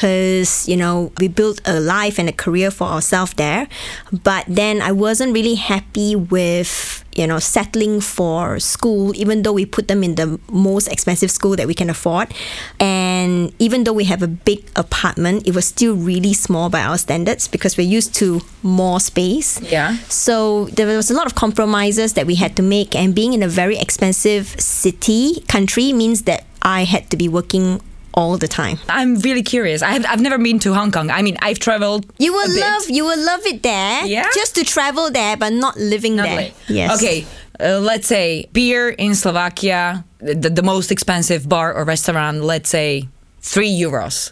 you 0.68 0.78
know, 0.78 1.12
we 1.20 1.28
built 1.28 1.62
a 1.66 1.80
life 1.80 2.20
and 2.20 2.28
a 2.28 2.34
career 2.34 2.72
for 2.72 2.88
ourselves 2.88 3.34
there. 3.36 3.68
But 4.12 4.46
then 4.48 4.82
I 4.82 4.92
wasn't 4.92 5.34
really 5.34 5.56
happy 5.56 6.16
with 6.16 7.04
you 7.16 7.28
know, 7.28 7.40
settling 7.40 8.02
for 8.02 8.60
school, 8.60 9.16
even 9.16 9.44
though 9.44 9.54
we 9.54 9.66
put 9.66 9.88
them 9.88 10.04
in 10.04 10.16
the 10.16 10.40
most 10.52 10.88
expensive 10.88 11.30
school 11.30 11.56
that 11.56 11.68
we 11.68 11.74
can 11.74 11.90
afford. 11.90 12.34
And 12.80 13.54
even 13.60 13.84
though 13.84 13.94
we 13.94 14.06
have 14.06 14.24
a 14.24 14.28
big 14.28 14.70
apartment, 14.76 15.48
it 15.48 15.54
was 15.54 15.66
still 15.66 15.96
really 15.96 16.34
small 16.34 16.70
by 16.70 16.82
our 16.82 16.98
standards 16.98 17.48
because 17.48 17.78
we're 17.78 17.88
used 17.88 18.16
to 18.16 18.42
more 18.64 19.00
space. 19.00 19.62
Yeah. 19.62 19.98
So 20.10 20.66
there 20.66 20.88
was 20.88 21.12
a 21.12 21.14
lot 21.14 21.28
of 21.28 21.36
compromises 21.36 22.14
that 22.14 22.26
we 22.26 22.36
had 22.36 22.56
to 22.56 22.64
make. 22.64 22.96
And 22.96 23.14
being 23.14 23.34
in 23.34 23.44
a 23.44 23.48
very 23.48 23.78
expensive 23.78 24.60
city, 24.60 25.42
country, 25.48 25.94
means 25.94 26.24
that 26.24 26.46
I 26.62 26.86
had 26.86 27.10
to 27.12 27.18
be 27.18 27.28
working 27.28 27.82
all 28.14 28.38
the 28.38 28.48
time. 28.48 28.80
I'm 28.90 29.16
really 29.20 29.44
curious. 29.44 29.82
I 29.82 29.92
have, 29.92 30.06
I've 30.06 30.22
never 30.22 30.38
been 30.38 30.60
to 30.60 30.74
Hong 30.74 30.92
Kong. 30.92 31.10
I 31.10 31.22
mean, 31.22 31.38
I've 31.42 31.60
traveled. 31.60 32.06
You 32.18 32.34
will 32.34 32.60
love 32.60 32.90
you 32.90 33.04
will 33.06 33.24
love 33.26 33.46
it 33.46 33.64
there. 33.64 34.06
Yeah? 34.06 34.28
Just 34.34 34.56
to 34.56 34.64
travel 34.64 35.12
there 35.12 35.38
but 35.38 35.54
not 35.54 35.78
living 35.78 36.16
there. 36.18 36.26
Lovely. 36.26 36.54
Yes. 36.68 36.98
Okay. 36.98 37.26
Uh, 37.60 37.80
let's 37.80 38.08
say 38.08 38.48
beer 38.52 38.90
in 38.90 39.14
Slovakia, 39.16 40.04
the, 40.20 40.50
the 40.50 40.64
most 40.64 40.92
expensive 40.92 41.48
bar 41.48 41.74
or 41.74 41.84
restaurant. 41.84 42.44
Let's 42.44 42.70
say 42.70 43.08
three 43.42 43.70
euros. 43.70 44.32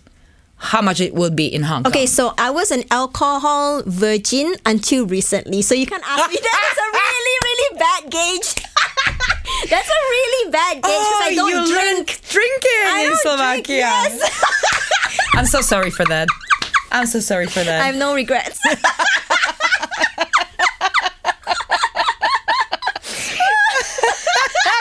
How 0.61 0.81
much 0.81 1.01
it 1.01 1.15
would 1.15 1.35
be 1.35 1.47
in 1.47 1.63
Hong 1.63 1.83
Kong? 1.83 1.91
Okay, 1.91 2.05
so 2.05 2.33
I 2.38 2.51
was 2.51 2.69
an 2.69 2.83
alcohol 2.91 3.81
virgin 3.85 4.53
until 4.63 5.07
recently. 5.07 5.63
So 5.63 5.73
you 5.73 5.88
can 5.88 6.01
ask 6.05 6.29
me. 6.29 6.38
That. 6.41 6.57
That's 6.61 6.77
a 6.77 6.89
really, 6.93 7.38
really 7.43 7.79
bad 7.79 8.01
gauge. 8.11 8.71
That's 9.70 9.89
a 9.89 10.00
really 10.10 10.51
bad 10.51 10.74
gauge 10.75 10.82
because 10.82 10.91
Oh, 10.91 11.22
I 11.24 11.36
don't 11.36 11.50
you 11.50 11.74
drink. 11.74 12.22
drinking 12.30 12.84
I 12.88 13.08
in 13.10 13.15
Slovakia. 13.18 13.53
drink, 13.53 13.68
yes. 13.68 15.27
I'm 15.34 15.46
so 15.46 15.62
sorry 15.62 15.91
for 15.91 16.06
that. 16.06 16.27
I'm 16.91 17.06
so 17.06 17.20
sorry 17.20 17.48
for 17.48 17.63
that. 17.63 17.82
I 17.82 17.86
have 17.88 17.96
no 17.96 18.13
regrets. 18.13 18.60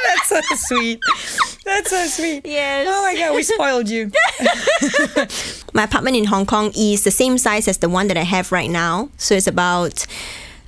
That's 0.05 0.29
so 0.29 0.41
sweet. 0.57 1.01
That's 1.65 1.91
so 1.91 2.07
sweet. 2.07 2.43
Yes. 2.47 2.87
Oh 2.89 3.03
my 3.03 3.15
god, 3.17 3.35
we 3.35 3.43
spoiled 3.43 3.89
you. 3.89 4.11
My 5.73 5.85
apartment 5.85 6.17
in 6.17 6.25
Hong 6.25 6.47
Kong 6.47 6.73
is 6.77 7.05
the 7.05 7.11
same 7.11 7.39
size 7.39 7.69
as 7.69 7.79
the 7.79 7.89
one 7.89 8.09
that 8.09 8.17
I 8.17 8.23
have 8.25 8.51
right 8.53 8.71
now. 8.71 9.11
So 9.17 9.35
it's 9.35 9.47
about 9.47 10.07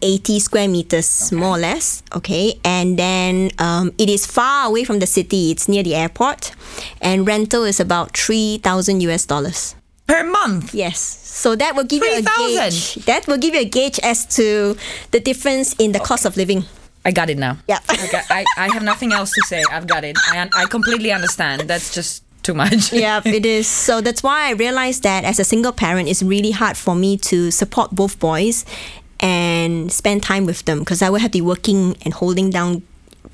80 0.02 0.40
square 0.40 0.68
meters, 0.68 1.32
more 1.32 1.56
or 1.56 1.59
less. 1.59 2.02
Okay. 2.14 2.59
And 2.64 2.99
then 2.99 3.50
um, 3.59 3.92
it 3.99 4.09
is 4.11 4.26
far 4.26 4.66
away 4.68 4.85
from 4.85 4.99
the 4.99 5.06
city, 5.06 5.50
it's 5.50 5.68
near 5.68 5.82
the 5.82 5.94
airport. 5.94 6.52
And 7.00 7.26
rental 7.26 7.64
is 7.64 7.80
about 7.80 8.16
3,000 8.16 9.00
US 9.02 9.25
dollars. 9.26 9.75
Per 10.06 10.25
month. 10.25 10.75
Yes. 10.75 10.99
So 11.00 11.56
that 11.56 11.75
will 11.75 11.85
give 11.85 12.02
you 12.02 12.11
a 12.18 12.23
3,000? 12.23 12.54
gauge. 12.54 12.94
That 13.06 13.26
will 13.26 13.38
give 13.38 13.54
you 13.54 13.61
a 13.61 13.64
gauge 13.64 13.99
as 14.02 14.26
to 14.37 14.76
the 15.12 15.21
difference 15.21 15.75
in 15.78 15.92
the 15.92 16.00
cost 16.00 16.26
of 16.26 16.37
living. 16.37 16.64
I 17.04 17.11
got 17.12 17.30
it 17.30 17.38
now. 17.38 17.59
Yeah. 17.68 17.78
Okay, 17.90 18.21
I, 18.30 18.44
I 18.56 18.68
have 18.73 18.82
nothing 18.82 19.12
else 19.12 19.30
to 19.32 19.42
say. 19.47 19.62
I've 19.71 19.87
got 19.87 20.04
it. 20.04 20.16
I, 20.26 20.49
I 20.54 20.66
completely 20.66 21.12
understand. 21.12 21.62
That's 21.62 21.94
just 21.94 22.25
too 22.42 22.54
much. 22.54 22.92
yeah, 22.92 23.21
it 23.25 23.47
is. 23.47 23.66
So 23.82 24.00
that's 24.00 24.23
why 24.23 24.49
I 24.49 24.52
realized 24.52 25.02
that 25.04 25.25
as 25.25 25.38
a 25.38 25.44
single 25.44 25.73
parent, 25.73 26.09
it's 26.09 26.23
really 26.23 26.50
hard 26.50 26.76
for 26.76 26.94
me 26.94 27.16
to 27.18 27.50
support 27.50 27.90
both 27.92 28.18
boys 28.18 28.64
and 29.23 29.91
spend 29.91 30.23
time 30.23 30.45
with 30.45 30.64
them 30.64 30.81
because 30.81 31.00
I 31.00 31.09
would 31.09 31.21
have 31.23 31.31
to 31.31 31.38
be 31.38 31.41
working 31.41 31.97
and 32.05 32.12
holding 32.12 32.50
down 32.50 32.83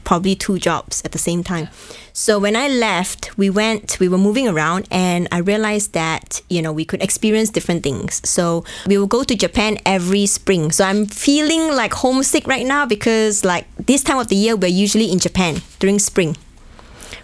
probably 0.05 0.35
two 0.35 0.59
jobs 0.59 1.03
at 1.05 1.13
the 1.13 1.19
same 1.19 1.43
time. 1.43 1.69
So 2.13 2.39
when 2.39 2.57
I 2.57 2.69
left, 2.69 3.37
we 3.37 3.51
went, 3.51 4.01
we 4.01 4.09
were 4.09 4.19
moving 4.19 4.49
around 4.49 4.89
and 4.91 5.29
I 5.31 5.39
realized 5.39 5.93
that, 5.93 6.41
you 6.49 6.63
know, 6.63 6.73
we 6.73 6.85
could 6.85 7.03
experience 7.03 7.51
different 7.51 7.83
things. 7.83 8.27
So 8.29 8.65
we 8.87 8.97
will 8.99 9.07
go 9.07 9.23
to 9.23 9.35
Japan 9.35 9.79
every 9.85 10.27
spring. 10.27 10.73
So 10.73 10.85
I'm 10.85 11.07
feeling 11.07 11.75
like 11.75 11.93
homesick 11.93 12.47
right 12.47 12.67
now 12.67 12.87
because 12.87 13.45
like 13.45 13.67
this 13.77 14.03
time 14.03 14.19
of 14.19 14.29
the 14.29 14.37
year, 14.37 14.57
we're 14.57 14.69
usually 14.69 15.13
in 15.13 15.19
Japan 15.19 15.61
during 15.79 15.99
spring 15.99 16.37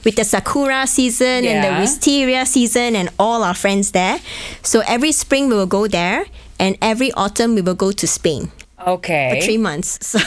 with 0.04 0.16
the 0.16 0.25
sakura 0.25 0.87
season 0.87 1.44
and 1.44 1.64
the 1.64 1.80
wisteria 1.80 2.44
season 2.44 2.94
and 2.94 3.09
all 3.18 3.42
our 3.42 3.54
friends 3.54 3.92
there. 3.92 4.21
So 4.62 4.83
every 4.87 5.12
spring 5.12 5.49
we 5.49 5.56
will 5.56 5.66
go 5.66 5.88
there 5.88 6.26
and 6.58 6.76
every 6.82 7.12
autumn 7.12 7.54
we 7.54 7.61
will 7.62 7.75
go 7.75 7.92
to 7.92 8.06
Spain 8.06 8.50
Okay. 8.87 9.30
for 9.40 9.44
three 9.44 9.58
months. 9.58 9.99
So 10.14 10.18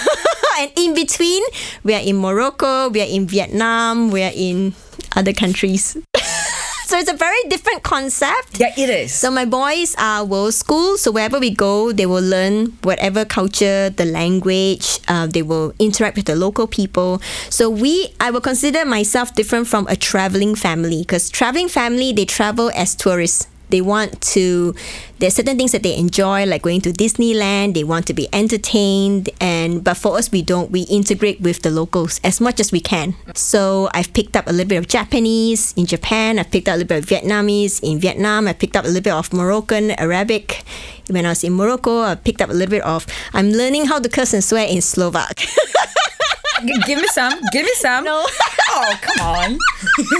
and 0.59 0.71
in 0.75 0.95
between 0.95 1.43
we 1.83 1.93
are 1.93 2.01
in 2.01 2.17
Morocco, 2.17 2.89
we 2.89 3.01
are 3.01 3.05
in 3.09 3.27
Vietnam, 3.27 4.09
we 4.09 4.23
are 4.23 4.33
in 4.33 4.73
other 5.15 5.31
countries. 5.31 5.95
so 6.87 6.97
it's 6.97 7.11
a 7.11 7.15
very 7.15 7.37
different 7.47 7.83
concept. 7.83 8.59
Yeah, 8.59 8.73
it 8.75 8.89
is. 8.89 9.13
So 9.13 9.29
my 9.29 9.45
boys 9.45 9.93
are 9.99 10.25
world 10.25 10.55
school, 10.55 10.97
so 10.97 11.11
wherever 11.11 11.37
we 11.39 11.51
go, 11.53 11.91
they 11.91 12.07
will 12.07 12.23
learn 12.23 12.77
whatever 12.81 13.23
culture, 13.23 13.91
the 13.91 14.05
language. 14.05 14.97
Uh, 15.07 15.27
they 15.27 15.43
will 15.43 15.73
interact 15.79 16.15
with 16.17 16.25
the 16.25 16.35
local 16.35 16.65
people. 16.65 17.21
So 17.51 17.69
we, 17.69 18.09
I 18.19 18.31
will 18.31 18.41
consider 18.41 18.83
myself 18.83 19.35
different 19.35 19.67
from 19.67 19.85
a 19.87 19.95
traveling 19.95 20.55
family 20.55 21.01
because 21.01 21.29
traveling 21.29 21.67
family 21.69 22.13
they 22.13 22.25
travel 22.25 22.71
as 22.73 22.95
tourists. 22.95 23.47
They 23.69 23.81
want 23.81 24.21
to, 24.33 24.73
there's 25.19 25.35
certain 25.35 25.57
things 25.57 25.71
that 25.73 25.83
they 25.83 25.95
enjoy, 25.97 26.45
like 26.45 26.61
going 26.61 26.81
to 26.81 26.91
Disneyland. 26.91 27.73
They 27.73 27.83
want 27.83 28.07
to 28.07 28.13
be 28.13 28.27
entertained. 28.31 29.29
And, 29.41 29.83
but 29.83 29.97
for 29.97 30.17
us, 30.17 30.31
we 30.31 30.41
don't. 30.41 30.71
We 30.71 30.81
integrate 30.83 31.41
with 31.41 31.61
the 31.61 31.69
locals 31.69 32.19
as 32.23 32.39
much 32.39 32.59
as 32.59 32.71
we 32.71 32.79
can. 32.79 33.15
So 33.35 33.89
I've 33.93 34.13
picked 34.13 34.35
up 34.35 34.47
a 34.47 34.51
little 34.51 34.69
bit 34.69 34.77
of 34.77 34.87
Japanese 34.87 35.73
in 35.75 35.85
Japan. 35.85 36.39
I've 36.39 36.51
picked 36.51 36.67
up 36.67 36.75
a 36.75 36.77
little 36.77 36.87
bit 36.87 37.03
of 37.03 37.09
Vietnamese 37.09 37.81
in 37.83 37.99
Vietnam. 37.99 38.47
I 38.47 38.53
picked 38.53 38.75
up 38.75 38.85
a 38.85 38.87
little 38.87 39.01
bit 39.01 39.13
of 39.13 39.33
Moroccan, 39.33 39.91
Arabic. 39.91 40.63
When 41.09 41.25
I 41.25 41.29
was 41.29 41.43
in 41.43 41.53
Morocco, 41.53 42.01
I 42.01 42.15
picked 42.15 42.41
up 42.41 42.49
a 42.49 42.53
little 42.53 42.71
bit 42.71 42.83
of, 42.83 43.05
I'm 43.33 43.51
learning 43.51 43.85
how 43.85 43.99
to 43.99 44.09
curse 44.09 44.33
and 44.33 44.43
swear 44.43 44.67
in 44.67 44.81
Slovak. 44.81 45.41
G- 46.65 46.81
give 46.85 46.99
me 46.99 47.07
some. 47.07 47.33
Give 47.51 47.63
me 47.65 47.73
some. 47.75 48.03
No. 48.05 48.25
Oh, 48.79 48.99
come 49.01 49.25
on. 49.25 49.57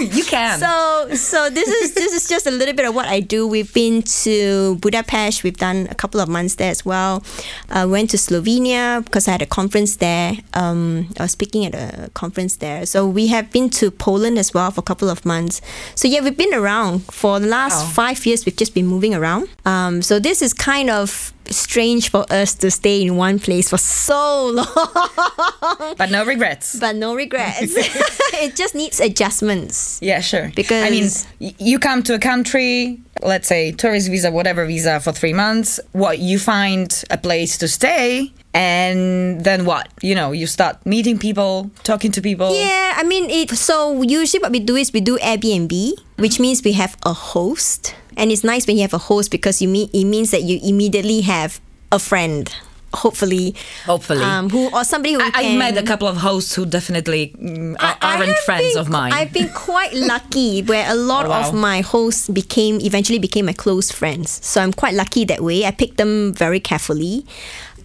you 0.10 0.24
can. 0.24 0.58
so 0.58 1.14
so 1.14 1.50
this 1.50 1.68
is 1.68 1.92
this 1.94 2.12
is 2.14 2.26
just 2.28 2.46
a 2.46 2.50
little 2.50 2.74
bit 2.74 2.88
of 2.88 2.94
what 2.94 3.06
I 3.06 3.20
do. 3.20 3.46
We've 3.46 3.72
been 3.72 4.02
to 4.24 4.76
Budapest. 4.76 5.44
We've 5.44 5.56
done 5.56 5.86
a 5.90 5.94
couple 5.94 6.18
of 6.18 6.28
months 6.28 6.54
there 6.56 6.70
as 6.70 6.82
well. 6.84 7.22
Uh, 7.70 7.86
went 7.88 8.10
to 8.10 8.16
Slovenia 8.16 9.04
because 9.04 9.28
I 9.28 9.32
had 9.32 9.42
a 9.42 9.46
conference 9.46 9.96
there. 9.96 10.32
Um, 10.54 11.08
I 11.20 11.24
was 11.24 11.32
speaking 11.32 11.66
at 11.66 11.74
a 11.74 12.10
conference 12.14 12.56
there. 12.56 12.84
So 12.86 13.06
we 13.06 13.26
have 13.28 13.52
been 13.52 13.68
to 13.70 13.90
Poland 13.92 14.38
as 14.38 14.52
well 14.54 14.70
for 14.72 14.80
a 14.80 14.84
couple 14.84 15.10
of 15.10 15.24
months. 15.26 15.60
So 15.94 16.08
yeah, 16.08 16.20
we've 16.22 16.36
been 16.36 16.54
around 16.54 17.04
for 17.12 17.38
the 17.38 17.46
last 17.46 17.84
Wow. 17.84 17.90
five 17.92 18.26
years. 18.26 18.44
We've 18.46 18.56
just 18.56 18.74
been 18.74 18.86
moving 18.86 19.14
around. 19.14 19.48
Um, 19.66 20.00
so 20.02 20.18
this 20.18 20.40
is 20.42 20.52
kind 20.54 20.88
of 20.90 21.32
strange 21.50 22.10
for 22.10 22.24
us 22.30 22.54
to 22.56 22.70
stay 22.70 23.02
in 23.02 23.16
one 23.16 23.38
place 23.38 23.70
for 23.70 23.78
so 23.78 24.48
long, 24.54 25.94
but 25.96 26.10
no 26.10 26.24
regrets. 26.24 26.78
but 26.78 26.96
no 26.96 27.14
regrets. 27.14 27.58
it 27.76 28.56
just 28.56 28.74
needs 28.74 29.00
adjustments. 29.00 29.98
Yeah, 30.02 30.20
sure. 30.20 30.50
Because 30.54 30.84
I 30.84 30.90
mean, 30.90 31.08
y- 31.40 31.54
you 31.58 31.78
come 31.78 32.02
to 32.04 32.14
a 32.14 32.18
country, 32.18 33.00
let's 33.22 33.48
say 33.48 33.72
tourist 33.72 34.08
visa, 34.10 34.30
whatever 34.30 34.66
visa, 34.66 35.00
for 35.00 35.12
three 35.12 35.32
months. 35.32 35.80
What 35.92 36.18
you 36.18 36.38
find 36.38 36.88
a 37.10 37.18
place 37.18 37.58
to 37.58 37.68
stay, 37.68 38.32
and 38.54 39.42
then 39.44 39.64
what? 39.64 39.88
You 40.02 40.14
know, 40.14 40.32
you 40.32 40.46
start 40.46 40.84
meeting 40.86 41.18
people, 41.18 41.70
talking 41.84 42.12
to 42.12 42.20
people. 42.20 42.54
Yeah, 42.54 42.94
I 42.96 43.02
mean, 43.04 43.30
it. 43.30 43.50
So 43.50 44.02
usually, 44.02 44.40
what 44.42 44.52
we 44.52 44.60
do 44.60 44.76
is 44.76 44.92
we 44.92 45.00
do 45.00 45.18
Airbnb, 45.18 45.92
which 46.16 46.38
means 46.40 46.62
we 46.64 46.72
have 46.72 46.96
a 47.04 47.12
host, 47.12 47.94
and 48.18 48.30
it's 48.30 48.44
nice 48.44 48.66
when 48.66 48.76
you 48.76 48.82
have 48.82 48.94
a 48.94 48.98
host 48.98 49.30
because 49.30 49.62
you 49.62 49.68
mean 49.68 49.88
it 49.92 50.04
means 50.04 50.30
that 50.32 50.42
you 50.42 50.58
immediately 50.62 51.22
have 51.22 51.60
a 51.90 51.98
friend, 51.98 52.54
hopefully, 52.94 53.54
Hopefully. 53.86 54.22
um, 54.22 54.50
who 54.50 54.68
or 54.74 54.84
somebody 54.84 55.14
who 55.14 55.20
I, 55.20 55.30
can. 55.30 55.44
I've 55.52 55.58
met 55.58 55.78
a 55.82 55.86
couple 55.86 56.08
of 56.08 56.16
hosts 56.18 56.54
who 56.54 56.66
definitely 56.66 57.34
mm, 57.40 57.74
are, 57.80 57.96
I- 58.02 58.24
have 58.24 58.38
friends 58.40 58.74
been- 58.74 58.78
of 58.80 58.88
mine. 58.90 59.12
I've 59.12 59.32
been 59.32 59.48
quite 59.54 59.94
lucky 59.94 60.62
where 60.62 60.84
a 60.90 60.94
lot 60.94 61.26
Oh, 61.26 61.30
wow. 61.30 61.48
of 61.48 61.54
my 61.54 61.80
hosts 61.80 62.28
became 62.28 62.80
eventually 62.80 63.18
became 63.18 63.46
my 63.46 63.52
close 63.54 63.90
friends. 63.90 64.44
So 64.44 64.60
I'm 64.60 64.72
quite 64.72 64.94
lucky 64.94 65.24
that 65.26 65.40
way. 65.42 65.64
I 65.64 65.70
picked 65.70 65.96
them 65.96 66.32
very 66.34 66.60
carefully. 66.60 67.24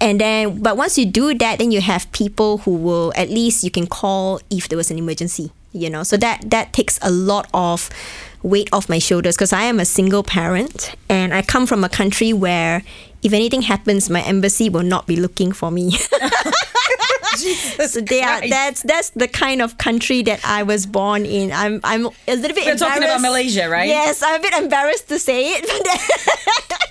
And 0.02 0.20
then 0.20 0.60
but 0.62 0.75
once 0.75 0.98
you 0.98 1.06
do 1.06 1.34
that 1.36 1.60
then 1.60 1.72
you 1.72 1.80
have 1.80 2.12
people 2.12 2.58
who 2.60 2.75
will 2.75 3.13
at 3.16 3.30
least 3.30 3.63
you 3.63 3.72
can 3.72 3.88
call 3.88 4.42
if 4.50 4.68
there 4.68 4.75
was 4.78 4.92
an 4.92 4.98
emergency, 4.98 5.52
you 5.74 5.89
know. 5.89 6.03
So 6.03 6.18
that 6.18 6.50
that 6.50 6.74
takes 6.74 7.00
a 7.01 7.12
lot 7.12 7.48
of 7.53 7.89
weight 8.42 8.70
off 8.72 8.89
my 8.89 9.00
shoulders 9.00 9.36
because 9.36 9.53
I 9.53 9.63
am 9.63 9.80
a 9.80 9.86
single 9.86 10.24
parent 10.24 10.96
and 11.10 11.34
I 11.34 11.42
come 11.42 11.65
from 11.65 11.84
a 11.84 11.89
country 11.89 12.34
where 12.34 12.84
if 13.22 13.32
anything 13.32 13.62
happens 13.62 14.10
my 14.10 14.22
embassy 14.22 14.70
will 14.70 14.84
not 14.84 15.08
be 15.08 15.15
looking 15.15 15.51
for 15.51 15.72
me. 15.72 15.92
so 17.88 18.01
they 18.01 18.22
are 18.22 18.39
Christ. 18.39 18.50
that's 18.50 18.84
that's 18.84 19.10
the 19.12 19.27
kind 19.27 19.62
of 19.62 19.77
country 19.77 20.22
that 20.24 20.39
I 20.44 20.63
was 20.63 20.86
born 20.86 21.25
in. 21.25 21.51
I'm 21.51 21.80
I'm 21.84 22.06
a 22.06 22.36
little 22.36 22.56
bit 22.56 22.65
We're 22.65 22.75
talking 22.75 23.03
about. 23.03 23.22
Malaysia, 23.22 23.70
right? 23.70 23.88
Yes, 23.88 24.22
I'm 24.22 24.39
a 24.39 24.44
bit 24.44 24.53
embarrassed 24.53 25.08
to 25.10 25.20
say 25.20 25.53
it, 25.56 25.63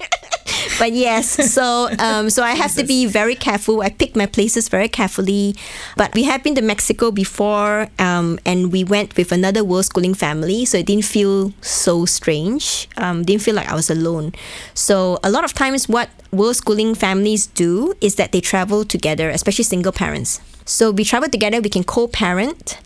but, 0.79 0.93
yes. 0.93 1.53
So 1.53 1.89
um, 1.99 2.31
so 2.31 2.43
I 2.43 2.53
have 2.53 2.75
to 2.75 2.85
be 2.85 3.07
very 3.07 3.35
careful. 3.35 3.83
I 3.83 3.91
pick 3.91 4.17
my 4.17 4.27
places 4.27 4.69
very 4.69 4.89
carefully. 4.89 5.55
But 5.97 6.15
we 6.15 6.25
have 6.25 6.43
been 6.43 6.55
to 6.57 6.63
Mexico 6.63 7.11
before, 7.11 7.89
um, 7.99 8.39
and 8.45 8.73
we 8.73 8.85
went 8.85 9.17
with 9.17 9.33
another 9.33 9.65
world 9.65 9.87
schooling 9.87 10.15
family, 10.15 10.65
so 10.65 10.79
it 10.79 10.87
didn't 10.87 11.05
feel 11.05 11.53
so 11.61 12.07
strange. 12.07 12.89
Um, 12.97 13.25
didn't 13.25 13.43
feel 13.43 13.55
like 13.55 13.69
I 13.69 13.75
was 13.75 13.91
alone. 13.91 14.33
So 14.75 15.19
a 15.23 15.31
lot 15.31 15.45
of 15.45 15.53
times, 15.53 15.89
what 15.89 16.09
world 16.31 16.57
schooling 16.57 16.95
families 16.95 17.47
do 17.47 17.95
is 18.01 18.15
that 18.17 18.33
they 18.33 18.41
travel 18.41 18.85
together, 18.85 19.29
especially 19.31 19.65
single 19.65 19.93
parents. 19.93 20.41
So 20.65 20.91
we 20.91 21.05
travel 21.05 21.29
together. 21.29 21.61
We 21.61 21.69
can 21.69 21.85
co-parent, 21.85 22.79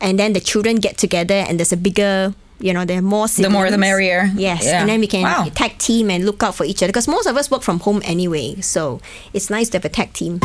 and 0.00 0.18
then 0.18 0.32
the 0.32 0.40
children 0.40 0.76
get 0.76 0.98
together, 0.98 1.34
and 1.34 1.58
there's 1.58 1.72
a 1.72 1.76
bigger. 1.76 2.34
You 2.64 2.72
know, 2.72 2.86
there 2.86 2.96
are 2.96 3.02
more 3.02 3.28
The 3.28 3.50
more 3.50 3.70
the 3.70 3.76
merrier. 3.76 4.30
Yes, 4.34 4.64
Yeah. 4.64 4.80
and 4.80 4.88
then 4.88 4.98
we 5.00 5.06
can 5.06 5.20
Wow. 5.20 5.48
tag 5.54 5.76
team 5.76 6.08
and 6.10 6.24
look 6.24 6.42
out 6.42 6.54
for 6.54 6.64
each 6.64 6.80
other 6.82 6.88
because 6.88 7.06
most 7.06 7.26
of 7.26 7.36
us 7.36 7.50
work 7.50 7.60
from 7.62 7.80
home 7.80 8.00
anyway. 8.06 8.56
So 8.62 9.02
it's 9.34 9.50
nice 9.50 9.68
to 9.70 9.76
have 9.76 9.84
a 9.84 9.90
tag 9.90 10.14
team. 10.14 10.40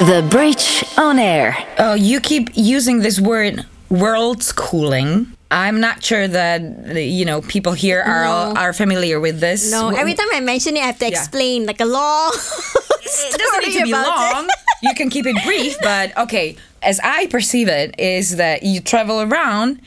The 0.00 0.24
Bridge 0.30 0.84
on 0.96 1.18
Air. 1.18 1.54
Oh, 1.78 1.92
you 1.92 2.18
keep 2.18 2.48
using 2.54 3.00
this 3.00 3.20
word 3.20 3.66
world 3.90 4.42
schooling. 4.42 5.26
I'm 5.50 5.80
not 5.80 6.02
sure 6.02 6.26
that 6.26 6.62
you 6.96 7.26
know 7.26 7.42
people 7.42 7.74
here 7.74 8.00
are 8.00 8.24
No. 8.24 8.54
are 8.60 8.72
familiar 8.72 9.20
with 9.20 9.38
this. 9.40 9.70
No, 9.70 9.90
Wh- 9.90 10.00
every 10.00 10.14
time 10.14 10.28
I 10.32 10.40
mention 10.40 10.76
it, 10.78 10.82
I 10.82 10.86
have 10.86 10.98
to 11.00 11.10
Yeah. 11.10 11.18
explain 11.20 11.66
like 11.66 11.80
a 11.80 11.84
long. 11.84 12.32
it 12.34 13.38
doesn't 13.38 13.68
need 13.68 13.78
to 13.80 13.84
be 13.84 13.92
long. 13.92 14.48
you 14.82 14.94
can 14.96 15.10
keep 15.10 15.26
it 15.26 15.36
brief, 15.44 15.76
but 15.82 16.16
okay. 16.24 16.56
As 16.84 17.00
I 17.02 17.26
perceive 17.26 17.68
it, 17.68 17.98
is 17.98 18.36
that 18.36 18.62
you 18.62 18.80
travel 18.80 19.20
around 19.22 19.80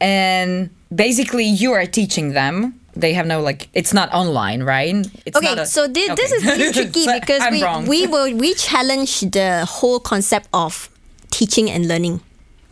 and 0.00 0.70
basically 0.94 1.44
you 1.44 1.72
are 1.72 1.86
teaching 1.86 2.32
them. 2.32 2.74
They 2.96 3.12
have 3.14 3.26
no 3.26 3.40
like. 3.40 3.68
It's 3.74 3.94
not 3.94 4.12
online, 4.12 4.62
right? 4.64 4.94
It's 5.24 5.36
Okay, 5.36 5.54
not 5.54 5.58
a- 5.58 5.66
so 5.66 5.86
thi- 5.86 6.08
this 6.16 6.32
okay. 6.32 6.36
is 6.36 6.44
really 6.44 6.72
tricky 6.72 7.04
So 7.10 7.20
because 7.20 7.42
I'm 7.42 7.52
we 7.52 7.62
wrong. 7.62 7.86
we 7.86 8.06
will 8.08 8.34
we 8.36 8.54
challenge 8.54 9.20
the 9.20 9.64
whole 9.68 10.00
concept 10.00 10.48
of 10.52 10.90
teaching 11.30 11.70
and 11.70 11.86
learning. 11.86 12.20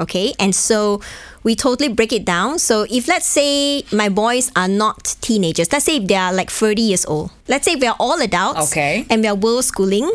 Okay, 0.00 0.34
and 0.38 0.52
so 0.54 1.00
we 1.44 1.54
totally 1.54 1.88
break 1.88 2.12
it 2.12 2.24
down. 2.24 2.58
So 2.58 2.86
if 2.90 3.06
let's 3.08 3.26
say 3.26 3.84
my 3.92 4.08
boys 4.08 4.50
are 4.56 4.68
not 4.68 5.14
teenagers, 5.20 5.70
let's 5.72 5.84
say 5.84 6.00
they 6.00 6.16
are 6.16 6.32
like 6.32 6.50
thirty 6.50 6.82
years 6.82 7.06
old, 7.06 7.30
let's 7.48 7.64
say 7.64 7.76
we 7.76 7.86
are 7.86 7.96
all 8.00 8.20
adults, 8.20 8.72
Okay. 8.72 9.06
and 9.08 9.22
we 9.22 9.28
are 9.28 9.34
world 9.36 9.64
schooling. 9.64 10.10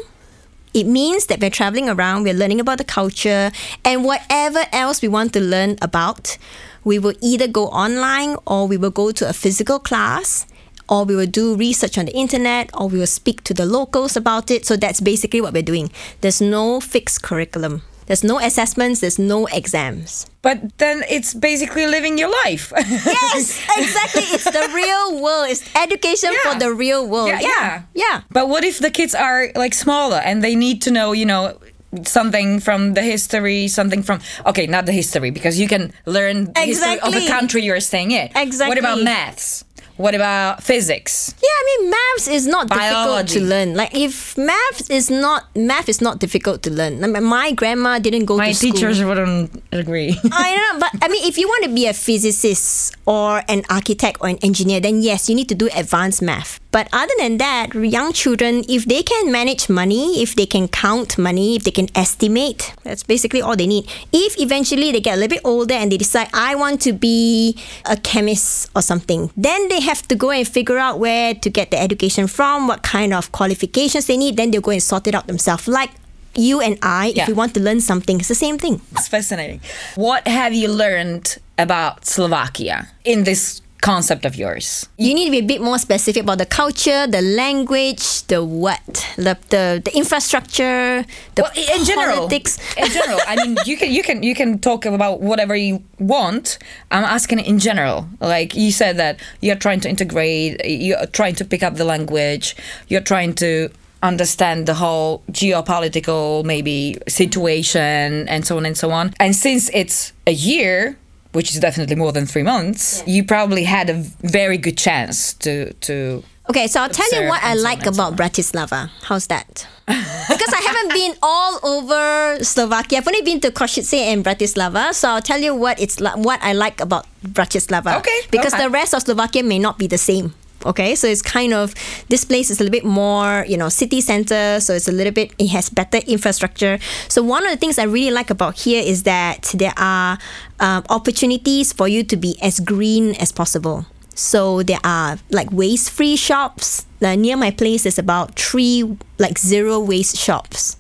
It 0.74 0.86
means 0.88 1.26
that 1.26 1.42
we're 1.42 1.50
traveling 1.50 1.90
around, 1.90 2.24
we're 2.24 2.34
learning 2.34 2.62
about 2.62 2.78
the 2.78 2.86
culture, 2.86 3.52
and 3.84 4.06
whatever 4.06 4.66
else 4.72 5.02
we 5.02 5.08
want 5.08 5.34
to 5.34 5.42
learn 5.42 5.78
about, 5.82 6.38
we 6.84 6.98
will 6.98 7.14
either 7.22 7.48
go 7.48 7.68
online 7.68 8.38
or 8.46 8.68
we 8.68 8.78
will 8.78 8.90
go 8.90 9.12
to 9.12 9.28
a 9.28 9.34
physical 9.34 9.80
class 9.80 10.48
or 10.88 11.04
we 11.06 11.16
will 11.16 11.28
do 11.28 11.56
research 11.56 11.98
on 11.98 12.06
the 12.06 12.16
internet 12.16 12.70
or 12.74 12.88
we 12.88 13.00
will 13.00 13.08
speak 13.08 13.44
to 13.44 13.54
the 13.54 13.66
locals 13.66 14.16
about 14.16 14.50
it. 14.50 14.66
So 14.66 14.76
that's 14.78 15.02
basically 15.02 15.42
what 15.42 15.54
we're 15.54 15.62
doing. 15.62 15.92
There's 16.22 16.42
no 16.42 16.80
fixed 16.80 17.22
curriculum. 17.22 17.84
There's 18.08 18.24
no 18.24 18.40
assessments, 18.40 19.00
there's 19.00 19.20
no 19.20 19.46
exams. 19.48 20.26
But 20.42 20.78
then 20.80 21.04
it's 21.10 21.34
basically 21.34 21.86
living 21.88 22.18
your 22.18 22.30
life. 22.46 22.74
Yes, 23.22 23.62
exactly. 23.78 24.24
It's 24.36 24.44
the 24.46 24.70
real 24.74 25.22
world. 25.22 25.48
It's 25.50 25.64
education 25.76 26.32
Yeah. 26.34 26.54
for 26.54 26.60
the 26.60 26.74
real 26.74 27.08
world. 27.08 27.30
Yeah, 27.30 27.40
yeah. 27.42 27.82
yeah. 27.94 28.22
But 28.32 28.50
what 28.50 28.64
if 28.64 28.80
the 28.80 28.90
kids 28.92 29.14
are 29.16 29.50
like 29.56 29.74
smaller 29.74 30.18
and 30.18 30.44
they 30.44 30.56
need 30.56 30.82
to 30.84 30.92
know, 30.92 31.12
you 31.14 31.26
know, 31.26 31.58
something 32.06 32.60
from 32.60 32.94
the 32.94 33.02
history, 33.02 33.68
something 33.68 34.02
from 34.04 34.20
okay, 34.46 34.66
not 34.68 34.86
the 34.86 34.92
history 34.92 35.30
because 35.32 35.60
you 35.60 35.68
can 35.68 35.94
learn 36.06 36.46
the 36.54 36.60
history 36.62 37.00
of 37.00 37.14
the 37.14 37.28
country 37.28 37.62
you're 37.64 37.80
staying 37.80 38.12
in. 38.12 38.30
Exactly. 38.36 38.70
What 38.70 38.78
about 38.78 39.04
maths? 39.04 39.64
What 40.02 40.16
about 40.16 40.64
physics? 40.64 41.36
Yeah, 41.38 41.48
I 41.48 41.64
mean 41.70 41.92
maths 41.92 42.28
is 42.28 42.48
not 42.48 42.70
difficult 42.70 43.28
to 43.30 43.40
learn. 43.40 43.76
Like 43.76 43.94
if 43.94 44.36
math 44.36 44.90
is 44.90 45.12
not 45.12 45.46
math 45.56 45.88
is 45.90 46.02
not 46.02 46.18
difficult 46.18 46.64
to 46.64 46.72
learn. 46.72 47.00
My 47.22 47.52
grandma 47.52 48.00
didn't 48.00 48.26
go 48.26 48.38
My 48.38 48.50
to 48.50 48.56
school. 48.56 48.70
My 48.70 48.76
teachers 48.76 49.04
wouldn't 49.04 49.62
agree. 49.72 50.18
I 50.32 50.56
don't 50.56 50.66
know, 50.66 50.80
but 50.82 51.06
I 51.06 51.08
mean, 51.08 51.24
if 51.30 51.38
you 51.38 51.48
want 51.48 51.66
to 51.66 51.70
be 51.70 51.86
a 51.86 51.94
physicist 51.94 52.98
or 53.06 53.44
an 53.48 53.62
architect 53.70 54.18
or 54.22 54.30
an 54.30 54.38
engineer, 54.42 54.80
then 54.80 55.02
yes, 55.02 55.30
you 55.30 55.36
need 55.36 55.50
to 55.50 55.56
do 55.56 55.70
advanced 55.76 56.22
math. 56.22 56.60
But 56.72 56.88
other 56.94 57.14
than 57.20 57.38
that, 57.38 57.76
young 57.76 58.14
children, 58.14 58.64
if 58.70 58.86
they 58.86 59.04
can 59.04 59.30
manage 59.30 59.68
money, 59.68 60.24
if 60.24 60.36
they 60.36 60.46
can 60.46 60.70
count 60.70 61.18
money, 61.18 61.58
if 61.58 61.64
they 61.64 61.72
can 61.72 61.90
estimate, 61.96 62.74
that's 62.84 63.04
basically 63.04 63.42
all 63.42 63.58
they 63.58 63.68
need. 63.68 63.92
If 64.14 64.40
eventually 64.40 64.92
they 64.94 65.02
get 65.02 65.16
a 65.16 65.20
little 65.20 65.36
bit 65.36 65.42
older 65.44 65.74
and 65.76 65.92
they 65.92 65.98
decide, 65.98 66.30
I 66.34 66.56
want 66.56 66.80
to 66.88 66.94
be 66.94 67.58
a 67.86 67.98
chemist 67.98 68.70
or 68.74 68.82
something, 68.82 69.32
then 69.36 69.68
they 69.68 69.82
have 69.82 69.91
to 70.08 70.16
go 70.16 70.32
and 70.32 70.48
figure 70.48 70.78
out 70.78 71.00
where 71.00 71.34
to 71.36 71.50
get 71.50 71.72
the 71.72 71.80
education 71.80 72.28
from, 72.28 72.68
what 72.68 72.84
kind 72.84 73.14
of 73.14 73.32
qualifications 73.32 74.06
they 74.08 74.18
need, 74.18 74.38
then 74.38 74.52
they'll 74.52 74.62
go 74.62 74.72
and 74.72 74.82
sort 74.84 75.08
it 75.08 75.16
out 75.16 75.28
themselves. 75.28 75.68
Like 75.68 75.92
you 76.36 76.62
and 76.62 76.78
I, 76.82 77.12
Yeah. 77.16 77.24
if 77.24 77.28
we 77.28 77.34
want 77.34 77.54
to 77.56 77.60
learn 77.60 77.82
something, 77.82 78.20
it's 78.20 78.30
the 78.30 78.36
same 78.36 78.58
thing. 78.58 78.80
it's 78.96 79.08
fascinating. 79.08 79.60
What 79.96 80.28
have 80.28 80.54
you 80.54 80.70
learned 80.72 81.38
about 81.58 82.06
Slovakia 82.06 82.88
in 83.04 83.24
this 83.26 83.62
concept 83.82 84.26
of 84.26 84.36
yours. 84.36 84.88
You 84.98 85.14
need 85.14 85.26
to 85.26 85.32
be 85.32 85.40
a 85.40 85.44
bit 85.54 85.62
more 85.62 85.78
specific 85.80 86.24
about 86.24 86.38
the 86.38 86.46
culture, 86.46 87.08
the 87.08 87.22
language, 87.22 88.24
the 88.28 88.44
what, 88.44 88.86
the 89.18 89.38
the, 89.50 89.82
the 89.84 89.92
infrastructure, 89.96 91.04
the 91.36 91.42
Well, 91.42 91.52
in 91.56 91.84
general, 91.86 92.16
politics. 92.18 92.58
in 92.78 92.88
general, 92.90 93.20
I 93.28 93.36
mean, 93.36 93.58
you 93.66 93.78
can 93.78 93.92
you 93.92 94.04
can 94.04 94.24
you 94.24 94.36
can 94.36 94.60
talk 94.60 94.86
about 94.86 95.22
whatever 95.22 95.56
you 95.56 95.84
want. 96.00 96.58
I'm 96.92 97.04
asking 97.04 97.40
in 97.40 97.60
general. 97.60 98.08
Like 98.20 98.56
you 98.56 98.72
said 98.72 98.98
that 98.98 99.20
you're 99.42 99.56
trying 99.56 99.80
to 99.82 99.90
integrate, 99.90 100.62
you're 100.66 101.06
trying 101.08 101.36
to 101.36 101.46
pick 101.46 101.64
up 101.64 101.76
the 101.76 101.86
language, 101.86 102.56
you're 102.88 103.02
trying 103.02 103.34
to 103.36 103.70
understand 104.04 104.66
the 104.66 104.74
whole 104.74 105.22
geopolitical 105.32 106.44
maybe 106.44 106.98
situation 107.08 108.28
and 108.28 108.46
so 108.46 108.58
on 108.58 108.66
and 108.66 108.78
so 108.78 108.92
on. 108.92 109.14
And 109.20 109.36
since 109.36 109.70
it's 109.74 110.14
a 110.26 110.32
year, 110.34 110.98
which 111.34 111.52
is 111.54 111.60
definitely 111.60 111.96
more 111.96 112.12
than 112.12 112.26
three 112.26 112.44
months, 112.44 113.04
you 113.08 113.24
probably 113.24 113.64
had 113.64 113.90
a 113.90 114.04
very 114.24 114.58
good 114.58 114.78
chance 114.78 115.34
to 115.46 115.74
to 115.88 116.24
Okay, 116.50 116.68
so 116.68 116.82
I'll 116.82 116.90
tell 116.90 117.08
you 117.16 117.30
what 117.30 117.40
I 117.44 117.56
so 117.56 117.62
like 117.64 117.84
so 117.86 117.92
about 117.92 118.16
Bratislava. 118.18 118.90
How's 119.08 119.28
that? 119.28 119.68
because 119.88 120.52
I 120.54 120.62
haven't 120.68 120.92
been 120.94 121.14
all 121.22 121.60
over 121.64 122.44
Slovakia. 122.44 122.98
I've 123.00 123.08
only 123.08 123.22
been 123.22 123.40
to 123.42 123.52
Košice 123.52 123.94
and 124.12 124.24
Bratislava, 124.24 124.94
so 124.94 125.10
I'll 125.10 125.22
tell 125.22 125.40
you 125.40 125.56
what 125.56 125.80
it's 125.80 126.00
what 126.02 126.40
I 126.44 126.54
like 126.54 126.82
about 126.82 127.06
Bratislava. 127.24 127.98
Okay, 128.00 128.20
Because 128.32 128.54
ahead. 128.54 128.66
the 128.66 128.70
rest 128.70 128.94
of 128.94 129.02
Slovakia 129.04 129.44
may 129.44 129.60
not 129.60 129.78
be 129.78 129.88
the 129.88 129.98
same. 130.00 130.34
Okay, 130.66 130.96
so 130.96 131.08
it's 131.08 131.22
kind 131.22 131.54
of 131.54 131.74
this 132.10 132.24
place 132.24 132.50
is 132.52 132.60
a 132.60 132.64
little 132.64 132.72
bit 132.72 132.86
more, 132.86 133.46
you 133.48 133.58
know, 133.58 133.70
city 133.70 134.02
center. 134.02 134.60
So 134.60 134.74
it's 134.74 134.88
a 134.88 134.92
little 134.92 135.14
bit, 135.14 135.34
it 135.40 135.48
has 135.48 135.70
better 135.70 135.98
infrastructure. 136.08 136.78
So 137.08 137.24
one 137.24 137.46
of 137.46 137.52
the 137.52 137.58
things 137.58 137.80
I 137.80 137.84
really 137.84 138.12
like 138.12 138.30
about 138.30 138.60
here 138.60 138.82
is 138.84 139.04
that 139.04 139.52
there 139.56 139.74
are 139.78 140.20
um, 140.60 140.84
opportunities 140.90 141.74
for 141.74 141.88
you 141.88 142.04
to 142.04 142.16
be 142.16 142.38
as 142.42 142.60
green 142.60 143.16
as 143.16 143.32
possible. 143.32 143.86
So 144.14 144.62
there 144.62 144.80
are 144.84 145.18
like 145.32 145.52
waste 145.52 145.90
free 145.90 146.16
shops. 146.16 146.86
Uh, 147.02 147.16
near 147.16 147.36
my 147.36 147.50
place, 147.50 147.84
there's 147.84 147.98
about 147.98 148.36
three 148.36 148.98
like 149.18 149.40
zero 149.40 149.80
waste 149.80 150.18
shops. 150.18 150.78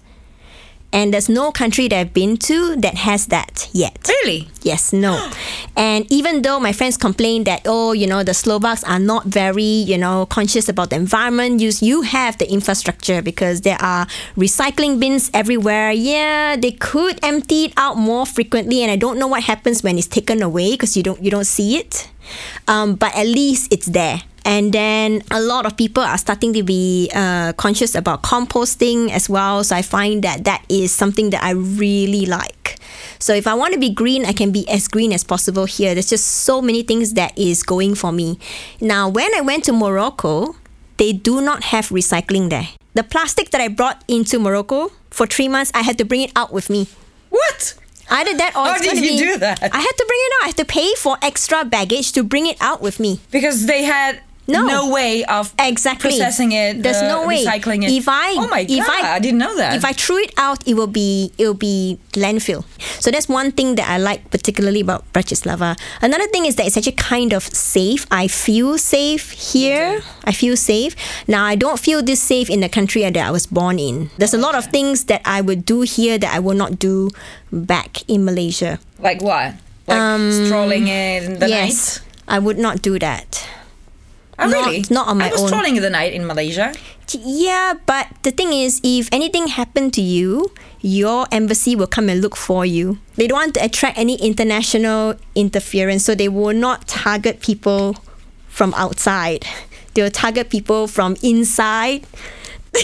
And 0.93 1.13
there's 1.13 1.30
no 1.30 1.51
country 1.51 1.88
that 1.88 1.97
I've 1.97 2.13
been 2.13 2.36
to 2.38 2.75
that 2.77 2.95
has 2.95 3.27
that 3.27 3.69
yet. 3.71 4.10
really. 4.23 4.49
Yes, 4.62 4.93
no. 4.93 5.30
And 5.77 6.06
even 6.12 6.41
though 6.41 6.60
my 6.60 6.73
friends 6.73 6.97
complain 6.97 7.45
that, 7.45 7.62
oh, 7.65 7.93
you 7.93 8.06
know, 8.06 8.23
the 8.23 8.34
Slovaks 8.34 8.84
are 8.84 8.99
not 8.99 9.25
very, 9.25 9.63
you 9.63 9.97
know, 9.97 10.25
conscious 10.25 10.67
about 10.67 10.89
the 10.89 10.97
environment, 10.97 11.62
you, 11.62 11.71
you 11.80 12.01
have 12.01 12.38
the 12.38 12.51
infrastructure 12.51 13.21
because 13.21 13.62
there 13.62 13.82
are 13.82 14.06
recycling 14.36 14.99
bins 14.99 15.32
everywhere. 15.34 15.91
Yeah, 15.91 16.58
they 16.58 16.73
could 16.73 17.23
empty 17.23 17.65
it 17.65 17.73
out 17.77 17.97
more 17.97 18.25
frequently, 18.25 18.84
and 18.84 18.91
I 18.91 18.97
don't 18.97 19.17
know 19.17 19.27
what 19.27 19.43
happens 19.43 19.82
when 19.82 19.97
it's 19.97 20.08
taken 20.08 20.41
away 20.43 20.71
because 20.71 20.97
you 20.97 21.04
don't 21.04 21.23
you 21.23 21.32
don't 21.32 21.47
see 21.47 21.77
it. 21.77 22.10
Um, 22.67 22.95
but 22.95 23.15
at 23.15 23.25
least 23.25 23.71
it's 23.71 23.88
there. 23.88 24.21
And 24.45 24.73
then 24.73 25.23
a 25.32 25.39
lot 25.39 25.65
of 25.65 25.77
people 25.77 26.04
are 26.04 26.17
starting 26.17 26.54
to 26.54 26.63
be 26.63 27.10
uh, 27.13 27.54
conscious 27.54 27.95
about 27.95 28.23
composting 28.23 29.12
as 29.12 29.30
well. 29.30 29.63
So 29.63 29.75
I 29.75 29.82
find 29.82 30.23
that 30.23 30.43
that 30.45 30.65
is 30.69 30.91
something 30.91 31.30
that 31.30 31.43
I 31.43 31.51
really 31.51 32.25
like. 32.25 32.80
So 33.19 33.34
if 33.34 33.45
I 33.45 33.54
want 33.54 33.73
to 33.73 33.80
be 33.80 33.89
green, 33.89 34.25
I 34.25 34.34
can 34.34 34.51
be 34.51 34.67
as 34.67 34.88
green 34.88 35.13
as 35.13 35.23
possible 35.23 35.65
here. 35.65 35.93
There's 35.93 36.10
just 36.10 36.27
so 36.27 36.62
many 36.62 36.82
things 36.84 37.13
that 37.13 37.38
is 37.38 37.63
going 37.63 37.95
for 37.95 38.12
me. 38.12 38.39
Now, 38.80 39.08
when 39.10 39.34
I 39.36 39.41
went 39.41 39.63
to 39.65 39.73
Morocco, 39.73 40.56
they 40.97 41.13
do 41.13 41.41
not 41.41 41.65
have 41.65 41.89
recycling 41.89 42.49
there. 42.49 42.69
The 42.93 43.04
plastic 43.04 43.51
that 43.51 43.62
I 43.62 43.67
brought 43.67 44.04
into 44.08 44.39
Morocco 44.39 44.91
for 45.12 45.27
three 45.27 45.47
months, 45.47 45.71
I 45.73 45.82
had 45.82 45.97
to 45.99 46.06
bring 46.06 46.21
it 46.21 46.32
out 46.36 46.51
with 46.51 46.69
me. 46.69 46.88
What? 47.30 47.75
Either 48.10 48.36
that 48.36 48.56
or 48.56 48.65
How 48.65 48.77
did 48.77 48.97
you 48.97 49.12
be- 49.12 49.17
do 49.17 49.38
that? 49.38 49.62
I 49.62 49.80
had 49.80 49.91
to 49.97 50.06
bring 50.06 50.19
it 50.19 50.34
out. 50.36 50.43
I 50.43 50.47
had 50.47 50.58
to 50.58 50.65
pay 50.65 50.93
for 50.95 51.17
extra 51.21 51.63
baggage 51.63 52.12
to 52.13 52.23
bring 52.23 52.45
it 52.45 52.58
out 52.60 52.82
with 52.82 52.99
me. 52.99 53.21
Because 53.32 53.65
they 53.67 53.84
had 53.84 54.19
No. 54.47 54.91
way 54.91 55.23
of 55.25 55.54
Exactly. 55.60 56.10
processing 56.10 56.51
it. 56.51 56.84
There's 56.84 56.97
uh, 56.97 57.08
no 57.08 57.27
way. 57.27 57.45
recycling 57.45 57.84
it. 57.84 57.91
If 57.91 58.10
I 58.10 58.34
oh 58.38 58.47
my 58.47 58.62
if 58.62 58.86
god, 58.86 59.04
I, 59.04 59.15
I, 59.15 59.19
didn't 59.19 59.39
know 59.39 59.56
that. 59.58 59.75
If 59.75 59.86
I 59.86 59.93
threw 59.93 60.17
it 60.17 60.34
out, 60.38 60.67
it 60.67 60.73
will 60.73 60.88
be 60.91 61.32
it 61.38 61.47
will 61.47 61.54
be 61.54 61.99
landfill. 62.13 62.65
So 62.99 63.12
that's 63.12 63.30
one 63.30 63.51
thing 63.51 63.75
that 63.75 63.88
I 63.88 63.97
like 63.97 64.30
particularly 64.32 64.82
about 64.82 65.06
Bratislava. 65.13 65.77
Another 66.01 66.27
thing 66.27 66.45
is 66.45 66.56
that 66.56 66.65
it's 66.65 66.75
actually 66.75 66.93
kind 66.93 67.34
of 67.34 67.43
safe. 67.43 68.06
I 68.12 68.27
feel 68.27 68.77
safe 68.77 69.32
here. 69.32 70.01
I 70.25 70.32
feel 70.32 70.58
safe. 70.58 70.95
Now 71.27 71.45
I 71.45 71.56
don't 71.56 71.80
feel 71.80 72.01
this 72.01 72.21
safe 72.21 72.49
in 72.49 72.60
the 72.60 72.69
country 72.69 73.04
that 73.04 73.15
I 73.15 73.32
was 73.32 73.45
born 73.45 73.80
in. 73.80 74.10
There's 74.17 74.34
a 74.34 74.41
lot 74.41 74.56
of 74.56 74.65
things 74.65 75.06
that 75.06 75.21
I 75.25 75.41
would 75.41 75.65
do 75.65 75.82
here 75.82 76.17
that 76.17 76.34
I 76.34 76.39
will 76.39 76.58
not 76.58 76.80
do 76.80 77.12
back 77.51 78.04
in 78.10 78.25
Malaysia. 78.25 78.80
like 78.99 79.21
what? 79.21 79.56
Like 79.88 80.32
strolling 80.45 80.88
in 80.88 81.39
the 81.39 81.45
Um, 81.45 81.51
yes, 81.51 81.99
I 82.27 82.39
would 82.39 82.58
not 82.58 82.82
do 82.82 82.99
that. 82.99 83.43
Oh, 84.41 84.47
not- 84.49 84.65
really? 84.65 84.86
not 84.89 85.08
on 85.08 85.17
my 85.17 85.30
own. 85.30 85.38
I 85.38 85.41
was 85.41 85.51
own. 85.54 85.65
in 85.65 85.82
the 85.82 85.89
night 85.89 86.13
in 86.13 86.25
Malaysia. 86.25 86.73
Yeah, 87.13 87.73
but 87.86 88.08
the 88.23 88.32
thing 88.32 88.54
is, 88.54 88.80
if 88.84 89.10
anything 89.12 89.47
happened 89.47 89.93
to 89.95 90.01
you, 90.01 90.51
your 90.82 91.27
embassy 91.32 91.75
will 91.75 91.88
come 91.88 92.10
and 92.10 92.21
look 92.21 92.36
for 92.36 92.65
you. 92.65 92.99
They 93.15 93.27
don't 93.27 93.38
want 93.38 93.54
to 93.56 93.63
attract 93.63 93.97
any 93.97 94.15
international 94.15 95.15
interference, 95.36 96.06
so 96.06 96.15
they 96.15 96.30
will 96.30 96.56
not 96.56 96.88
target 96.88 97.41
people 97.41 97.97
from 98.47 98.73
outside. 98.75 99.45
They 99.93 100.01
will 100.01 100.12
target 100.12 100.49
people 100.49 100.88
from 100.88 101.17
inside. 101.21 102.08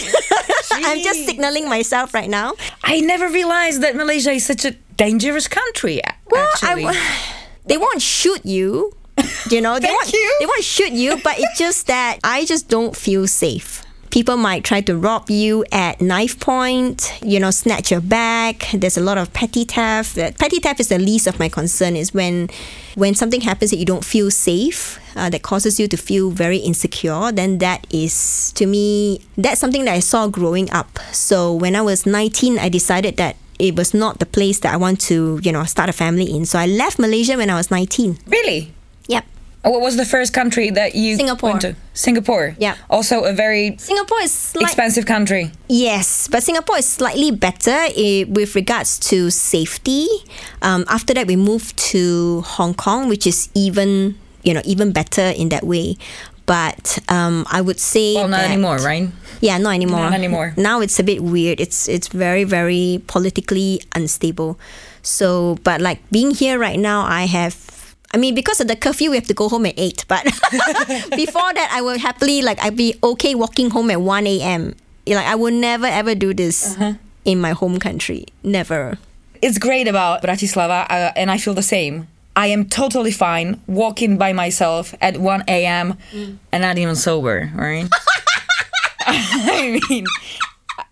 I'm 0.72 1.02
just 1.02 1.24
signaling 1.24 1.68
myself 1.68 2.12
right 2.12 2.28
now. 2.28 2.52
I 2.84 3.00
never 3.00 3.28
realized 3.28 3.82
that 3.82 3.96
Malaysia 3.96 4.30
is 4.30 4.44
such 4.44 4.64
a 4.64 4.72
dangerous 4.96 5.48
country. 5.48 6.00
Well, 6.30 6.46
actually, 6.52 6.84
I, 6.86 7.34
they 7.66 7.78
won't 7.78 8.02
shoot 8.02 8.44
you. 8.44 8.92
You 9.50 9.60
know, 9.62 9.78
they 9.78 9.88
want 9.88 10.12
you. 10.12 10.36
they 10.40 10.46
won't 10.46 10.64
shoot 10.64 10.92
you, 10.92 11.16
but 11.24 11.38
it's 11.38 11.58
just 11.58 11.86
that 11.86 12.18
I 12.22 12.44
just 12.44 12.68
don't 12.68 12.94
feel 12.94 13.26
safe. 13.26 13.82
People 14.10 14.36
might 14.36 14.64
try 14.64 14.80
to 14.82 14.96
rob 14.96 15.30
you 15.30 15.64
at 15.70 16.00
knife 16.00 16.40
point, 16.40 17.12
you 17.22 17.38
know, 17.40 17.50
snatch 17.50 17.90
your 17.90 18.00
bag. 18.00 18.64
There's 18.72 18.96
a 18.96 19.02
lot 19.02 19.18
of 19.18 19.32
petty 19.32 19.64
theft. 19.64 20.16
Petty 20.16 20.60
theft 20.60 20.80
is 20.80 20.88
the 20.88 20.98
least 20.98 21.26
of 21.26 21.38
my 21.38 21.48
concern. 21.48 21.94
Is 21.96 22.12
when 22.14 22.48
when 22.94 23.14
something 23.14 23.42
happens 23.42 23.70
that 23.70 23.76
you 23.76 23.84
don't 23.84 24.04
feel 24.04 24.30
safe, 24.30 24.98
uh, 25.16 25.28
that 25.30 25.42
causes 25.42 25.78
you 25.78 25.88
to 25.88 25.96
feel 25.96 26.30
very 26.30 26.56
insecure. 26.58 27.32
Then 27.32 27.58
that 27.58 27.86
is 27.92 28.52
to 28.52 28.66
me 28.66 29.20
that's 29.36 29.60
something 29.60 29.84
that 29.84 29.94
I 29.94 30.00
saw 30.00 30.26
growing 30.28 30.70
up. 30.72 30.98
So 31.12 31.52
when 31.52 31.76
I 31.76 31.82
was 31.82 32.06
19, 32.06 32.58
I 32.58 32.68
decided 32.68 33.16
that 33.18 33.36
it 33.58 33.76
was 33.76 33.92
not 33.92 34.20
the 34.20 34.26
place 34.26 34.60
that 34.60 34.72
I 34.72 34.76
want 34.76 35.00
to, 35.12 35.38
you 35.42 35.52
know, 35.52 35.64
start 35.64 35.88
a 35.90 35.92
family 35.92 36.30
in. 36.34 36.46
So 36.46 36.58
I 36.58 36.66
left 36.66 36.98
Malaysia 36.98 37.36
when 37.36 37.50
I 37.50 37.56
was 37.56 37.70
19. 37.70 38.18
really. 38.26 38.72
Oh, 39.64 39.70
What 39.70 39.80
was 39.80 39.96
the 39.96 40.04
first 40.06 40.32
country 40.32 40.70
that 40.70 40.94
you 40.94 41.16
Singapore. 41.16 41.50
went 41.50 41.62
to? 41.62 41.74
Singapore. 41.92 42.54
Yeah. 42.58 42.76
Also 42.88 43.24
a 43.24 43.32
very 43.32 43.76
Singapore 43.78 44.20
is 44.22 44.32
slight- 44.32 44.62
expensive 44.66 45.04
country. 45.04 45.50
Yes, 45.68 46.28
but 46.30 46.42
Singapore 46.42 46.78
is 46.78 46.86
slightly 46.86 47.30
better 47.32 47.76
eh, 47.96 48.24
with 48.28 48.54
regards 48.54 48.98
to 49.10 49.30
safety. 49.30 50.06
Um, 50.62 50.84
after 50.88 51.12
that, 51.14 51.26
we 51.26 51.34
moved 51.36 51.76
to 51.92 52.42
Hong 52.46 52.72
Kong, 52.74 53.08
which 53.08 53.26
is 53.26 53.48
even 53.54 54.14
you 54.44 54.54
know 54.54 54.62
even 54.64 54.92
better 54.92 55.34
in 55.36 55.48
that 55.50 55.64
way. 55.64 55.96
But 56.46 56.98
um, 57.10 57.44
I 57.50 57.60
would 57.60 57.78
say 57.80 58.14
Well, 58.14 58.28
not 58.28 58.38
that- 58.46 58.50
anymore, 58.50 58.78
right? 58.78 59.08
Yeah, 59.40 59.58
not 59.58 59.74
anymore. 59.74 60.00
Not 60.00 60.14
anymore. 60.14 60.54
Now 60.56 60.80
it's 60.80 60.98
a 60.98 61.04
bit 61.04 61.20
weird. 61.20 61.60
It's 61.60 61.88
it's 61.88 62.08
very 62.08 62.44
very 62.44 63.02
politically 63.06 63.80
unstable. 63.94 64.56
So, 65.02 65.58
but 65.64 65.80
like 65.80 65.98
being 66.10 66.30
here 66.30 66.58
right 66.58 66.78
now, 66.78 67.02
I 67.02 67.26
have. 67.26 67.58
I 68.14 68.16
mean, 68.16 68.34
because 68.34 68.60
of 68.60 68.68
the 68.68 68.76
curfew, 68.76 69.10
we 69.10 69.16
have 69.16 69.26
to 69.26 69.34
go 69.34 69.48
home 69.48 69.66
at 69.66 69.74
eight. 69.76 70.04
But 70.08 70.24
before 71.16 71.52
that, 71.52 71.68
I 71.72 71.80
will 71.82 71.98
happily 71.98 72.40
like 72.42 72.58
I'd 72.62 72.76
be 72.76 72.94
okay 73.02 73.34
walking 73.34 73.70
home 73.70 73.90
at 73.90 74.00
one 74.00 74.26
a.m. 74.26 74.74
Like 75.06 75.26
I 75.26 75.34
will 75.34 75.52
never 75.52 75.86
ever 75.86 76.14
do 76.14 76.32
this 76.34 76.74
Uh-huh. 76.76 76.94
in 77.24 77.40
my 77.40 77.52
home 77.52 77.78
country. 77.78 78.26
Never. 78.42 78.98
it's 79.42 79.58
great 79.58 79.86
about 79.88 80.22
Bratislava, 80.22 80.86
uh, 80.90 81.12
and 81.16 81.30
I 81.30 81.38
feel 81.38 81.54
the 81.54 81.62
same. 81.62 82.08
I 82.34 82.46
am 82.48 82.66
totally 82.68 83.10
fine 83.12 83.60
walking 83.66 84.16
by 84.16 84.32
myself 84.32 84.94
at 85.00 85.16
1 85.18 85.44
a.m. 85.48 85.94
and 86.52 86.62
not 86.62 86.78
even 86.78 86.94
sober, 86.96 87.50
right? 87.54 87.86
I 89.06 89.80
mean, 89.90 90.04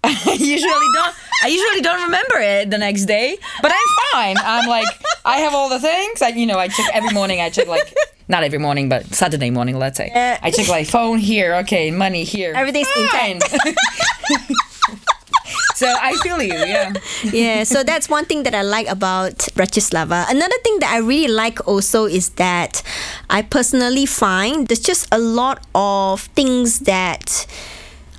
I 0.26 0.36
usually 0.38 0.88
don't. 0.94 1.14
I 1.42 1.48
usually 1.48 1.82
don't 1.82 2.04
remember 2.04 2.38
it 2.38 2.70
the 2.70 2.78
next 2.78 3.06
day, 3.06 3.38
but 3.60 3.72
I'm 3.72 4.12
fine. 4.12 4.36
I'm 4.38 4.68
like, 4.68 4.86
I 5.24 5.38
have 5.38 5.54
all 5.54 5.68
the 5.68 5.80
things. 5.80 6.22
I, 6.22 6.28
you 6.28 6.46
know, 6.46 6.58
I 6.58 6.68
check 6.68 6.86
every 6.94 7.10
morning. 7.10 7.40
I 7.40 7.50
check 7.50 7.66
like 7.66 7.92
not 8.28 8.42
every 8.42 8.58
morning, 8.58 8.88
but 8.88 9.06
Saturday 9.14 9.50
morning, 9.50 9.78
let's 9.78 9.96
say. 9.96 10.10
Yeah. 10.14 10.38
I 10.42 10.50
check 10.50 10.68
like 10.68 10.86
phone 10.86 11.18
here, 11.18 11.54
okay, 11.56 11.90
money 11.90 12.24
here. 12.24 12.52
Everything's 12.54 12.88
fine. 13.10 13.40
so 15.74 15.86
I 15.86 16.16
feel 16.22 16.42
you, 16.42 16.54
yeah. 16.54 16.92
yeah, 17.24 17.64
so 17.64 17.84
that's 17.84 18.08
one 18.08 18.24
thing 18.24 18.42
that 18.44 18.54
I 18.54 18.62
like 18.62 18.88
about 18.88 19.36
Bratislava. 19.54 20.28
Another 20.28 20.56
thing 20.64 20.78
that 20.80 20.90
I 20.92 20.98
really 20.98 21.32
like 21.32 21.66
also 21.68 22.06
is 22.06 22.30
that 22.30 22.82
I 23.30 23.42
personally 23.42 24.06
find 24.06 24.66
there's 24.68 24.80
just 24.80 25.06
a 25.12 25.18
lot 25.18 25.64
of 25.74 26.22
things 26.34 26.80
that 26.80 27.46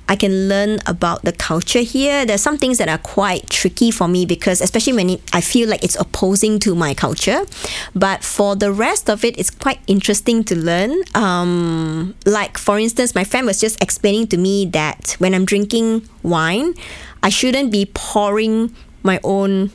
I 0.08 0.16
can 0.16 0.48
learn 0.48 0.78
about 0.86 1.22
the 1.22 1.32
culture 1.32 1.80
here. 1.80 2.24
There's 2.24 2.40
some 2.40 2.56
things 2.56 2.78
that 2.78 2.88
are 2.88 2.98
quite 2.98 3.48
tricky 3.50 3.90
for 3.90 4.08
me 4.08 4.24
because, 4.24 4.60
especially 4.60 4.94
when 4.94 5.10
it, 5.10 5.22
I 5.32 5.40
feel 5.40 5.68
like 5.68 5.84
it's 5.84 5.96
opposing 5.96 6.58
to 6.60 6.74
my 6.74 6.94
culture. 6.94 7.44
But 7.94 8.24
for 8.24 8.56
the 8.56 8.72
rest 8.72 9.10
of 9.10 9.24
it, 9.24 9.38
it's 9.38 9.50
quite 9.50 9.80
interesting 9.86 10.44
to 10.44 10.56
learn. 10.56 10.94
Um, 11.14 12.14
like, 12.24 12.56
for 12.56 12.78
instance, 12.78 13.14
my 13.14 13.24
friend 13.24 13.46
was 13.46 13.60
just 13.60 13.82
explaining 13.82 14.28
to 14.28 14.38
me 14.38 14.66
that 14.66 15.16
when 15.18 15.34
I'm 15.34 15.44
drinking 15.44 16.08
wine, 16.22 16.74
I 17.22 17.28
shouldn't 17.28 17.70
be 17.70 17.90
pouring 17.92 18.74
my 19.02 19.20
own 19.22 19.70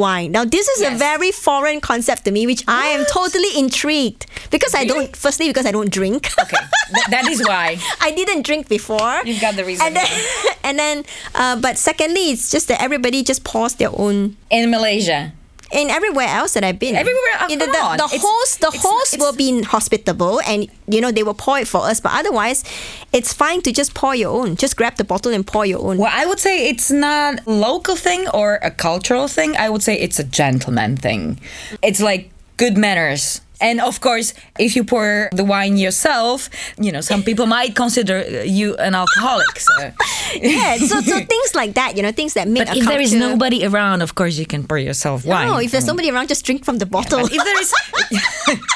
wine. 0.00 0.32
Now, 0.32 0.44
this 0.44 0.66
is 0.66 0.82
a 0.82 0.96
very 0.96 1.30
foreign 1.30 1.80
concept 1.80 2.24
to 2.24 2.30
me, 2.32 2.46
which 2.46 2.64
I 2.66 2.86
am 2.96 3.04
totally 3.12 3.52
intrigued 3.56 4.26
because 4.50 4.74
I 4.74 4.84
don't, 4.84 5.14
firstly, 5.14 5.46
because 5.48 5.66
I 5.66 5.72
don't 5.72 5.90
drink. 5.92 6.32
Okay, 6.40 6.56
Th- 6.94 7.06
that 7.14 7.28
is 7.28 7.40
why. 7.46 7.78
I 8.00 8.10
didn't 8.10 8.42
drink 8.42 8.68
before. 8.68 9.20
You've 9.24 9.40
got 9.40 9.54
the 9.54 9.64
reason. 9.64 9.86
And 9.86 9.94
then, 9.96 10.08
and 10.64 10.78
then, 10.78 11.04
uh, 11.34 11.60
but 11.60 11.78
secondly, 11.78 12.30
it's 12.32 12.50
just 12.50 12.66
that 12.68 12.80
everybody 12.82 13.22
just 13.22 13.44
pours 13.44 13.74
their 13.74 13.90
own. 13.92 14.36
In 14.50 14.70
Malaysia. 14.70 15.32
And 15.72 15.88
everywhere 15.90 16.26
else 16.26 16.54
that 16.54 16.64
I've 16.64 16.78
been, 16.78 16.96
Everywhere, 16.96 17.22
uh, 17.34 17.46
come 17.46 17.58
the, 17.58 17.66
the 17.66 18.04
It's- 18.06 18.20
host, 18.22 18.60
the 18.60 18.68
it's- 18.68 18.82
host 18.82 19.14
it's- 19.14 19.20
will 19.24 19.36
be 19.36 19.62
hospitable, 19.62 20.40
and 20.46 20.68
you 20.88 21.00
know 21.00 21.12
they 21.12 21.22
will 21.22 21.34
pour 21.46 21.58
it 21.60 21.68
for 21.68 21.82
us. 21.86 22.00
But 22.00 22.12
otherwise, 22.12 22.64
it's 23.12 23.32
fine 23.32 23.62
to 23.62 23.72
just 23.72 23.94
pour 23.94 24.14
your 24.14 24.30
own. 24.40 24.56
Just 24.56 24.76
grab 24.76 24.96
the 24.96 25.04
bottle 25.04 25.32
and 25.32 25.46
pour 25.46 25.64
your 25.64 25.80
own. 25.80 25.98
Well, 25.98 26.10
I 26.12 26.26
would 26.26 26.40
say 26.40 26.68
it's 26.68 26.90
not 26.90 27.40
a 27.46 27.50
local 27.50 27.94
thing 27.96 28.26
or 28.28 28.58
a 28.62 28.70
cultural 28.70 29.28
thing. 29.28 29.56
I 29.56 29.68
would 29.70 29.82
say 29.82 29.94
it's 29.98 30.18
a 30.18 30.24
gentleman 30.24 30.96
thing. 30.96 31.38
It's 31.82 32.00
like 32.00 32.30
good 32.56 32.76
manners. 32.76 33.40
And 33.60 33.80
of 33.80 34.00
course, 34.00 34.34
if 34.58 34.74
you 34.76 34.84
pour 34.84 35.28
the 35.32 35.44
wine 35.44 35.76
yourself, 35.76 36.48
you 36.78 36.90
know, 36.92 37.00
some 37.00 37.22
people 37.22 37.46
might 37.46 37.76
consider 37.76 38.44
you 38.44 38.76
an 38.76 38.94
alcoholic. 38.94 39.58
So. 39.58 39.92
Yeah, 40.40 40.76
so 40.76 41.00
so 41.00 41.18
things 41.18 41.54
like 41.56 41.74
that, 41.74 41.96
you 41.96 42.02
know, 42.04 42.12
things 42.12 42.34
that 42.34 42.46
make. 42.46 42.66
But 42.68 42.76
if 42.76 42.86
there 42.86 43.00
is 43.00 43.12
nobody 43.12 43.66
around, 43.66 44.00
of 44.00 44.14
course, 44.14 44.38
you 44.38 44.46
can 44.46 44.62
pour 44.62 44.78
yourself 44.78 45.24
wine. 45.26 45.48
no, 45.48 45.58
if 45.58 45.72
there's 45.72 45.84
somebody 45.84 46.08
around, 46.10 46.28
just 46.28 46.44
drink 46.46 46.64
from 46.64 46.78
the 46.78 46.86
bottle. 46.86 47.22
But 47.22 47.32
if 47.32 47.42
there 47.42 47.60
is, 47.60 47.74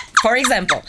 for 0.22 0.36
example, 0.36 0.82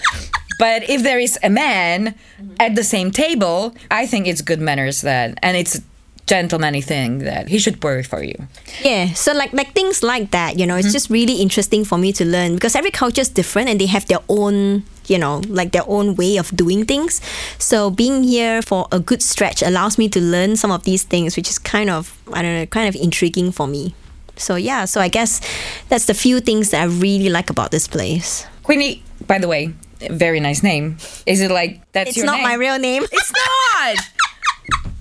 but 0.58 0.90
if 0.90 1.04
there 1.04 1.20
is 1.20 1.38
a 1.44 1.50
man 1.50 2.16
at 2.60 2.74
the 2.76 2.84
same 2.84 3.12
table, 3.12 3.76
I 3.92 4.08
think 4.08 4.26
it's 4.28 4.42
good 4.42 4.60
manners 4.60 5.02
that, 5.02 5.38
and 5.44 5.56
it's 5.56 5.82
gentlemanly 6.28 6.82
thing 6.82 7.20
that 7.20 7.48
he 7.48 7.60
should 7.60 7.80
pour 7.80 8.02
for 8.04 8.24
you. 8.24 8.36
Yeah, 8.84 9.14
so 9.14 9.34
like 9.34 9.54
like 9.54 9.74
things 9.74 10.02
like 10.02 10.32
that, 10.32 10.58
you 10.58 10.66
know, 10.66 10.76
it's 10.76 10.88
mm-hmm. 10.88 10.94
just 10.94 11.10
really 11.10 11.42
interesting 11.42 11.86
for 11.86 11.98
me 11.98 12.12
to 12.14 12.26
learn 12.26 12.56
because 12.56 12.76
every 12.76 12.92
culture 12.92 13.22
is 13.22 13.30
different 13.30 13.70
and 13.70 13.80
they 13.80 13.86
have 13.86 14.08
their 14.08 14.20
own, 14.28 14.84
you 15.08 15.18
know, 15.18 15.42
like 15.48 15.72
their 15.72 15.88
own 15.88 16.16
way 16.16 16.38
of 16.38 16.56
doing 16.56 16.86
things. 16.86 17.22
So 17.60 17.92
being 17.92 18.24
here 18.24 18.62
for 18.62 18.88
a 18.92 19.00
good 19.00 19.22
stretch 19.22 19.62
allows 19.62 19.98
me 19.98 20.10
to 20.10 20.22
learn 20.22 20.56
some 20.56 20.72
of 20.72 20.84
these 20.84 21.04
things, 21.04 21.38
which 21.38 21.50
is 21.50 21.60
kind 21.60 21.90
of 21.90 22.18
I 22.34 22.42
don't 22.42 22.56
know, 22.56 22.66
kind 22.66 22.90
of 22.90 22.96
intriguing 22.96 23.52
for 23.52 23.68
me. 23.68 23.94
So 24.38 24.56
yeah, 24.56 24.86
so 24.86 25.00
I 25.00 25.08
guess 25.08 25.42
that's 25.90 26.06
the 26.06 26.14
few 26.14 26.40
things 26.40 26.72
that 26.72 26.82
I 26.82 26.86
really 26.86 27.30
like 27.30 27.50
about 27.50 27.72
this 27.72 27.88
place. 27.88 28.46
Queenie, 28.64 29.04
by 29.28 29.38
the 29.38 29.48
way, 29.48 29.74
very 30.10 30.40
nice 30.40 30.64
name. 30.64 30.98
Is 31.26 31.40
it 31.40 31.52
like 31.52 31.80
that's 31.94 32.08
your 32.08 32.10
It's 32.10 32.18
your 32.18 32.26
not 32.26 32.38
name? 32.38 32.44
my 32.44 32.54
real 32.56 32.80
name. 32.80 33.04
It's 33.12 33.32
not. 33.32 33.98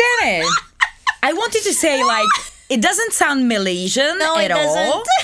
Damn 0.00 0.40
it! 0.42 0.46
I 1.22 1.32
wanted 1.32 1.62
to 1.68 1.72
say 1.74 2.02
like 2.04 2.28
it 2.68 2.80
doesn't 2.80 3.12
sound 3.12 3.48
Malaysian 3.48 4.18
No, 4.18 4.36
at 4.38 4.44
it 4.44 4.52
all. 4.52 4.74
doesn't. 4.74 5.06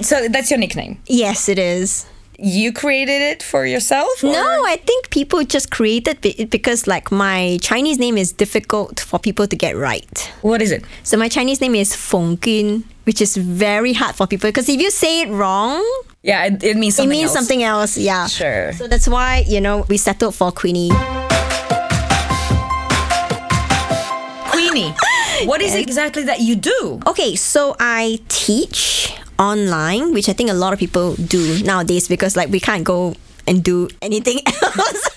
So 0.00 0.28
that's 0.28 0.50
your 0.50 0.58
nickname. 0.60 0.98
yes, 1.06 1.48
it 1.48 1.58
is. 1.58 2.04
You 2.38 2.70
created 2.70 3.22
it 3.32 3.42
for 3.42 3.64
yourself? 3.64 4.22
or- 4.22 4.30
No, 4.30 4.62
I 4.66 4.76
think 4.76 5.08
people 5.08 5.42
just 5.42 5.70
created 5.70 6.18
it 6.26 6.50
because 6.50 6.86
like 6.86 7.10
my 7.10 7.56
Chinese 7.62 7.98
name 7.98 8.18
is 8.18 8.30
difficult 8.30 9.00
for 9.00 9.18
people 9.18 9.46
to 9.46 9.56
get 9.56 9.74
right. 9.74 10.32
What 10.42 10.60
is 10.60 10.70
it? 10.70 10.84
So 11.02 11.16
my 11.16 11.30
Chinese 11.30 11.62
name 11.62 11.74
is 11.74 11.96
Feng 11.96 12.36
Gun, 12.36 12.84
which 13.04 13.22
is 13.22 13.38
very 13.38 13.94
hard 13.94 14.14
for 14.16 14.26
people 14.26 14.50
because 14.50 14.68
if 14.68 14.78
you 14.78 14.90
say 14.90 15.22
it 15.22 15.30
wrong, 15.30 15.80
Yeah, 16.22 16.44
it, 16.44 16.62
it 16.62 16.76
means 16.76 16.98
it 16.98 17.06
means 17.08 17.30
else. 17.30 17.32
something 17.38 17.62
else. 17.62 17.96
Yeah. 17.96 18.26
Sure. 18.26 18.74
So 18.74 18.86
that's 18.88 19.08
why, 19.08 19.44
you 19.48 19.62
know, 19.62 19.86
we 19.88 19.96
settled 19.96 20.34
for 20.34 20.52
Queenie. 20.52 20.90
What 25.44 25.60
is 25.62 25.74
it 25.74 25.82
exactly 25.82 26.22
that 26.24 26.40
you 26.40 26.56
do? 26.56 27.00
Okay, 27.06 27.36
so 27.36 27.76
I 27.78 28.20
teach 28.28 29.14
online, 29.38 30.12
which 30.12 30.28
I 30.28 30.32
think 30.32 30.50
a 30.50 30.54
lot 30.54 30.72
of 30.72 30.78
people 30.78 31.14
do 31.16 31.62
nowadays 31.64 32.08
because 32.08 32.36
like 32.36 32.48
we 32.50 32.60
can't 32.60 32.84
go 32.84 33.14
and 33.46 33.62
do 33.62 33.88
anything 34.02 34.40
else. 34.46 35.08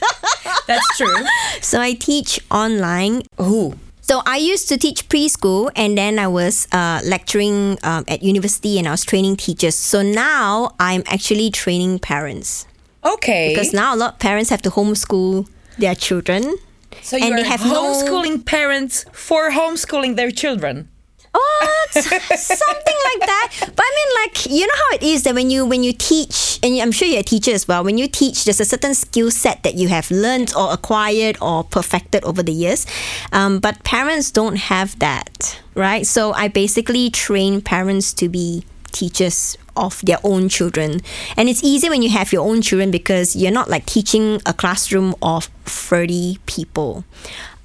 That's 0.68 0.98
true. 0.98 1.16
so 1.62 1.80
I 1.82 1.94
teach 1.94 2.40
online 2.52 3.24
Who? 3.38 3.74
So 4.02 4.22
I 4.26 4.38
used 4.38 4.68
to 4.70 4.78
teach 4.78 5.08
preschool, 5.08 5.70
and 5.76 5.96
then 5.96 6.18
I 6.18 6.26
was 6.28 6.68
uh, 6.72 7.00
lecturing 7.06 7.78
um, 7.84 8.06
at 8.08 8.24
university, 8.24 8.80
and 8.80 8.88
I 8.88 8.92
was 8.92 9.06
training 9.06 9.36
teachers. 9.38 9.76
So 9.76 10.02
now 10.02 10.74
I'm 10.80 11.04
actually 11.06 11.52
training 11.52 12.00
parents 12.00 12.66
Okay. 13.06 13.50
because 13.54 13.72
now 13.72 13.94
a 13.94 13.98
lot 13.98 14.14
of 14.14 14.20
parents 14.20 14.50
have 14.50 14.64
to 14.64 14.72
homeschool 14.72 15.48
their 15.78 15.94
children. 15.94 16.58
So 17.02 17.18
and 17.18 17.38
they 17.38 17.44
have 17.44 17.66
no- 17.66 17.94
homeschooling 17.94 18.46
parents 18.46 19.06
for 19.12 19.52
homeschooling 19.52 20.16
their 20.16 20.32
children. 20.32 20.90
What? 21.32 21.92
Something 21.94 23.00
like 23.06 23.20
that. 23.28 23.54
But 23.60 23.86
I 23.86 23.92
mean, 23.96 24.26
like 24.26 24.46
you 24.48 24.66
know 24.66 24.74
how 24.76 24.96
it 24.96 25.04
is 25.04 25.24
that 25.24 25.36
when 25.36 25.50
you 25.50 25.66
when 25.66 25.84
you 25.84 25.94
teach, 25.94 26.60
and 26.64 26.80
I'm 26.82 26.92
sure 26.92 27.08
you're 27.08 27.20
a 27.20 27.24
teacher 27.24 27.52
as 27.52 27.68
well. 27.68 27.84
When 27.84 27.98
you 27.98 28.08
teach, 28.08 28.46
there's 28.46 28.60
a 28.60 28.66
certain 28.66 28.96
skill 28.96 29.30
set 29.32 29.64
that 29.64 29.76
you 29.76 29.88
have 29.90 30.10
learned 30.10 30.54
or 30.56 30.74
acquired 30.74 31.38
or 31.42 31.64
perfected 31.64 32.24
over 32.24 32.42
the 32.42 32.52
years. 32.52 32.86
Um, 33.32 33.60
but 33.60 33.84
parents 33.84 34.32
don't 34.32 34.56
have 34.56 34.98
that, 35.00 35.62
right? 35.76 36.06
So 36.06 36.34
I 36.34 36.48
basically 36.48 37.10
train 37.10 37.62
parents 37.62 38.14
to 38.14 38.28
be 38.28 38.64
teachers 38.92 39.58
of 39.78 40.02
their 40.02 40.18
own 40.24 40.50
children. 40.50 41.00
And 41.38 41.48
it's 41.48 41.64
easy 41.64 41.90
when 41.90 42.02
you 42.02 42.10
have 42.10 42.34
your 42.34 42.46
own 42.46 42.62
children 42.62 42.92
because 42.92 43.36
you're 43.36 43.52
not 43.52 43.70
like 43.70 43.86
teaching 43.86 44.42
a 44.46 44.54
classroom 44.54 45.16
of 45.22 45.50
30 45.70 46.40
people. 46.46 47.04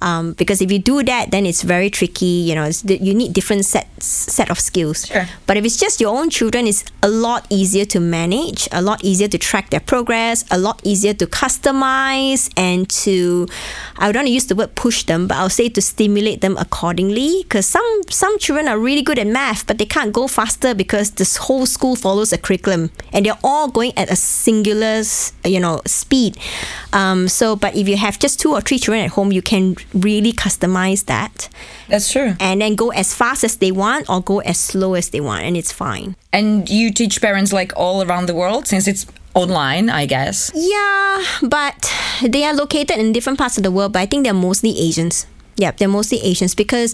Um, 0.01 0.33
because 0.33 0.61
if 0.61 0.71
you 0.71 0.77
do 0.77 1.01
that, 1.03 1.31
then 1.31 1.45
it's 1.45 1.63
very 1.63 1.89
tricky. 1.89 2.45
You 2.45 2.53
know, 2.53 2.63
it's, 2.65 2.83
you 2.85 3.13
need 3.13 3.33
different 3.33 3.65
sets 3.65 4.05
set 4.05 4.51
of 4.51 4.59
skills. 4.59 5.07
Sure. 5.07 5.25
But 5.47 5.57
if 5.57 5.65
it's 5.65 5.77
just 5.77 5.99
your 5.99 6.15
own 6.15 6.29
children, 6.29 6.67
it's 6.67 6.83
a 7.01 7.09
lot 7.09 7.47
easier 7.49 7.85
to 7.85 7.99
manage, 7.99 8.67
a 8.71 8.81
lot 8.81 9.03
easier 9.03 9.27
to 9.27 9.37
track 9.37 9.71
their 9.71 9.79
progress, 9.79 10.45
a 10.51 10.59
lot 10.59 10.79
easier 10.83 11.13
to 11.15 11.25
customize 11.25 12.51
and 12.55 12.87
to 12.89 13.47
I 13.97 14.11
don't 14.11 14.21
want 14.21 14.27
to 14.27 14.33
use 14.33 14.45
the 14.45 14.55
word 14.55 14.75
push 14.75 15.03
them, 15.03 15.27
but 15.27 15.37
I'll 15.37 15.49
say 15.49 15.69
to 15.69 15.81
stimulate 15.81 16.41
them 16.41 16.55
accordingly. 16.57 17.41
Because 17.43 17.65
some 17.65 18.01
some 18.09 18.37
children 18.37 18.67
are 18.67 18.77
really 18.77 19.01
good 19.01 19.17
at 19.17 19.27
math, 19.27 19.65
but 19.65 19.79
they 19.79 19.85
can't 19.85 20.13
go 20.13 20.27
faster 20.27 20.75
because 20.75 21.11
this 21.11 21.37
whole 21.37 21.65
school 21.65 21.95
follows 21.95 22.31
a 22.31 22.37
curriculum 22.37 22.91
and 23.11 23.25
they're 23.25 23.39
all 23.43 23.69
going 23.69 23.97
at 23.97 24.11
a 24.11 24.15
singular 24.15 25.01
you 25.43 25.59
know 25.59 25.81
speed. 25.87 26.37
Um, 26.93 27.27
so, 27.27 27.55
but 27.55 27.75
if 27.75 27.87
you 27.87 27.94
have 27.97 28.19
just 28.19 28.39
two 28.39 28.51
or 28.53 28.61
three 28.61 28.79
children 28.79 29.03
at 29.05 29.11
home, 29.11 29.31
you 29.31 29.41
can 29.41 29.75
really 29.93 30.31
customize 30.33 31.05
that 31.05 31.49
That's 31.89 32.11
true. 32.11 32.35
and 32.39 32.61
then 32.61 32.75
go 32.75 32.89
as 32.91 33.13
fast 33.13 33.43
as 33.43 33.57
they 33.57 33.71
want 33.71 34.09
or 34.09 34.21
go 34.21 34.39
as 34.39 34.59
slow 34.59 34.93
as 34.95 35.09
they 35.09 35.19
want, 35.21 35.43
and 35.43 35.55
it's 35.57 35.71
fine. 35.71 36.15
And 36.33 36.69
you 36.69 36.91
teach 36.91 37.21
parents 37.21 37.51
like 37.53 37.71
all 37.75 38.03
around 38.03 38.25
the 38.27 38.35
world 38.35 38.67
since 38.67 38.87
it's 38.87 39.05
online, 39.33 39.89
I 39.89 40.05
guess. 40.05 40.51
Yeah, 40.55 41.23
but 41.43 41.91
they 42.23 42.43
are 42.45 42.53
located 42.53 42.97
in 42.97 43.11
different 43.11 43.37
parts 43.39 43.57
of 43.57 43.63
the 43.63 43.71
world, 43.71 43.93
but 43.93 43.99
I 43.99 44.05
think 44.05 44.23
they're 44.23 44.33
mostly 44.33 44.77
Asians. 44.79 45.25
Yeah, 45.57 45.71
they're 45.71 45.87
mostly 45.87 46.19
Asians 46.19 46.53
because 46.53 46.93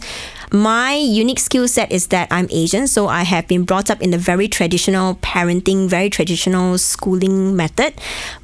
my 0.51 0.93
unique 0.93 1.39
skill 1.39 1.67
set 1.67 1.91
is 1.91 2.07
that 2.07 2.27
I'm 2.29 2.47
Asian, 2.51 2.87
so 2.87 3.07
I 3.07 3.23
have 3.23 3.47
been 3.47 3.63
brought 3.63 3.89
up 3.89 4.01
in 4.01 4.13
a 4.13 4.17
very 4.17 4.47
traditional 4.47 5.15
parenting, 5.15 5.89
very 5.89 6.09
traditional 6.09 6.77
schooling 6.77 7.55
method. 7.55 7.93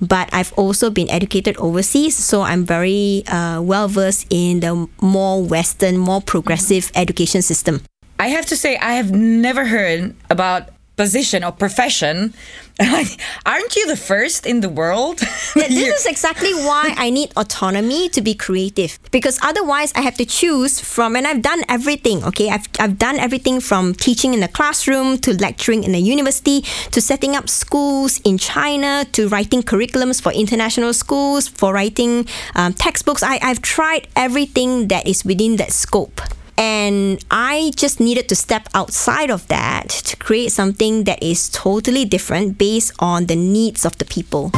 But 0.02 0.30
I've 0.34 0.54
also 0.54 0.90
been 0.90 1.10
educated 1.10 1.56
overseas, 1.58 2.16
so 2.16 2.42
I'm 2.42 2.66
very 2.66 3.24
uh, 3.28 3.62
well 3.62 3.88
versed 3.88 4.26
in 4.30 4.62
the 4.62 4.88
more 5.02 5.44
Western, 5.44 5.98
more 5.98 6.22
progressive 6.22 6.92
education 6.96 7.42
system. 7.42 7.82
I 8.20 8.30
have 8.30 8.48
to 8.48 8.58
say, 8.58 8.78
I 8.78 8.94
have 8.94 9.12
never 9.12 9.66
heard 9.66 10.16
about 10.32 10.70
position 10.98 11.44
or 11.44 11.52
profession. 11.52 12.34
Like, 12.80 13.20
aren't 13.46 13.76
you 13.76 13.88
the 13.88 13.96
first 13.96 14.46
in 14.46 14.60
the 14.62 14.70
world? 14.70 15.20
Th- 15.54 15.68
this 15.70 16.00
is 16.02 16.06
exactly 16.06 16.54
why 16.54 16.94
I 16.98 17.10
need 17.10 17.32
autonomy 17.38 18.10
to 18.10 18.22
be 18.22 18.34
creative 18.34 19.00
because 19.12 19.40
otherwise 19.42 19.94
I 19.96 20.02
have 20.02 20.18
to 20.18 20.26
choose 20.26 20.82
from 20.82 21.16
and 21.16 21.26
I've 21.26 21.42
done 21.42 21.64
everything 21.70 22.24
okay 22.24 22.50
I've, 22.50 22.68
I've 22.80 22.98
done 22.98 23.18
everything 23.20 23.60
from 23.60 23.94
teaching 23.94 24.34
in 24.34 24.40
the 24.40 24.48
classroom 24.48 25.18
to 25.20 25.34
lecturing 25.38 25.84
in 25.84 25.94
a 25.96 26.00
university 26.00 26.62
to 26.92 27.02
setting 27.02 27.36
up 27.36 27.50
schools 27.50 28.20
in 28.24 28.38
China 28.38 29.06
to 29.14 29.30
writing 29.30 29.62
curriculums 29.62 30.22
for 30.22 30.32
international 30.32 30.94
schools 30.94 31.48
for 31.48 31.74
writing 31.74 32.28
um, 32.56 32.74
textbooks 32.74 33.24
I, 33.24 33.40
I've 33.42 33.62
tried 33.62 34.08
everything 34.16 34.88
that 34.90 35.08
is 35.08 35.24
within 35.24 35.58
that 35.58 35.72
scope 35.72 36.22
and 36.58 37.24
I 37.30 37.72
just 37.76 38.00
needed 38.00 38.28
to 38.30 38.36
step 38.36 38.68
outside 38.74 39.30
of 39.30 39.48
that 39.48 39.90
to 39.90 40.18
create 40.18 40.52
something 40.52 41.04
that 41.06 41.22
is 41.22 41.50
totally 41.50 42.06
different 42.06 42.58
based 42.58 42.94
on 43.00 43.26
the 43.28 43.36
needs 43.36 43.86
of 43.86 43.98
the 43.98 44.06
people. 44.06 44.52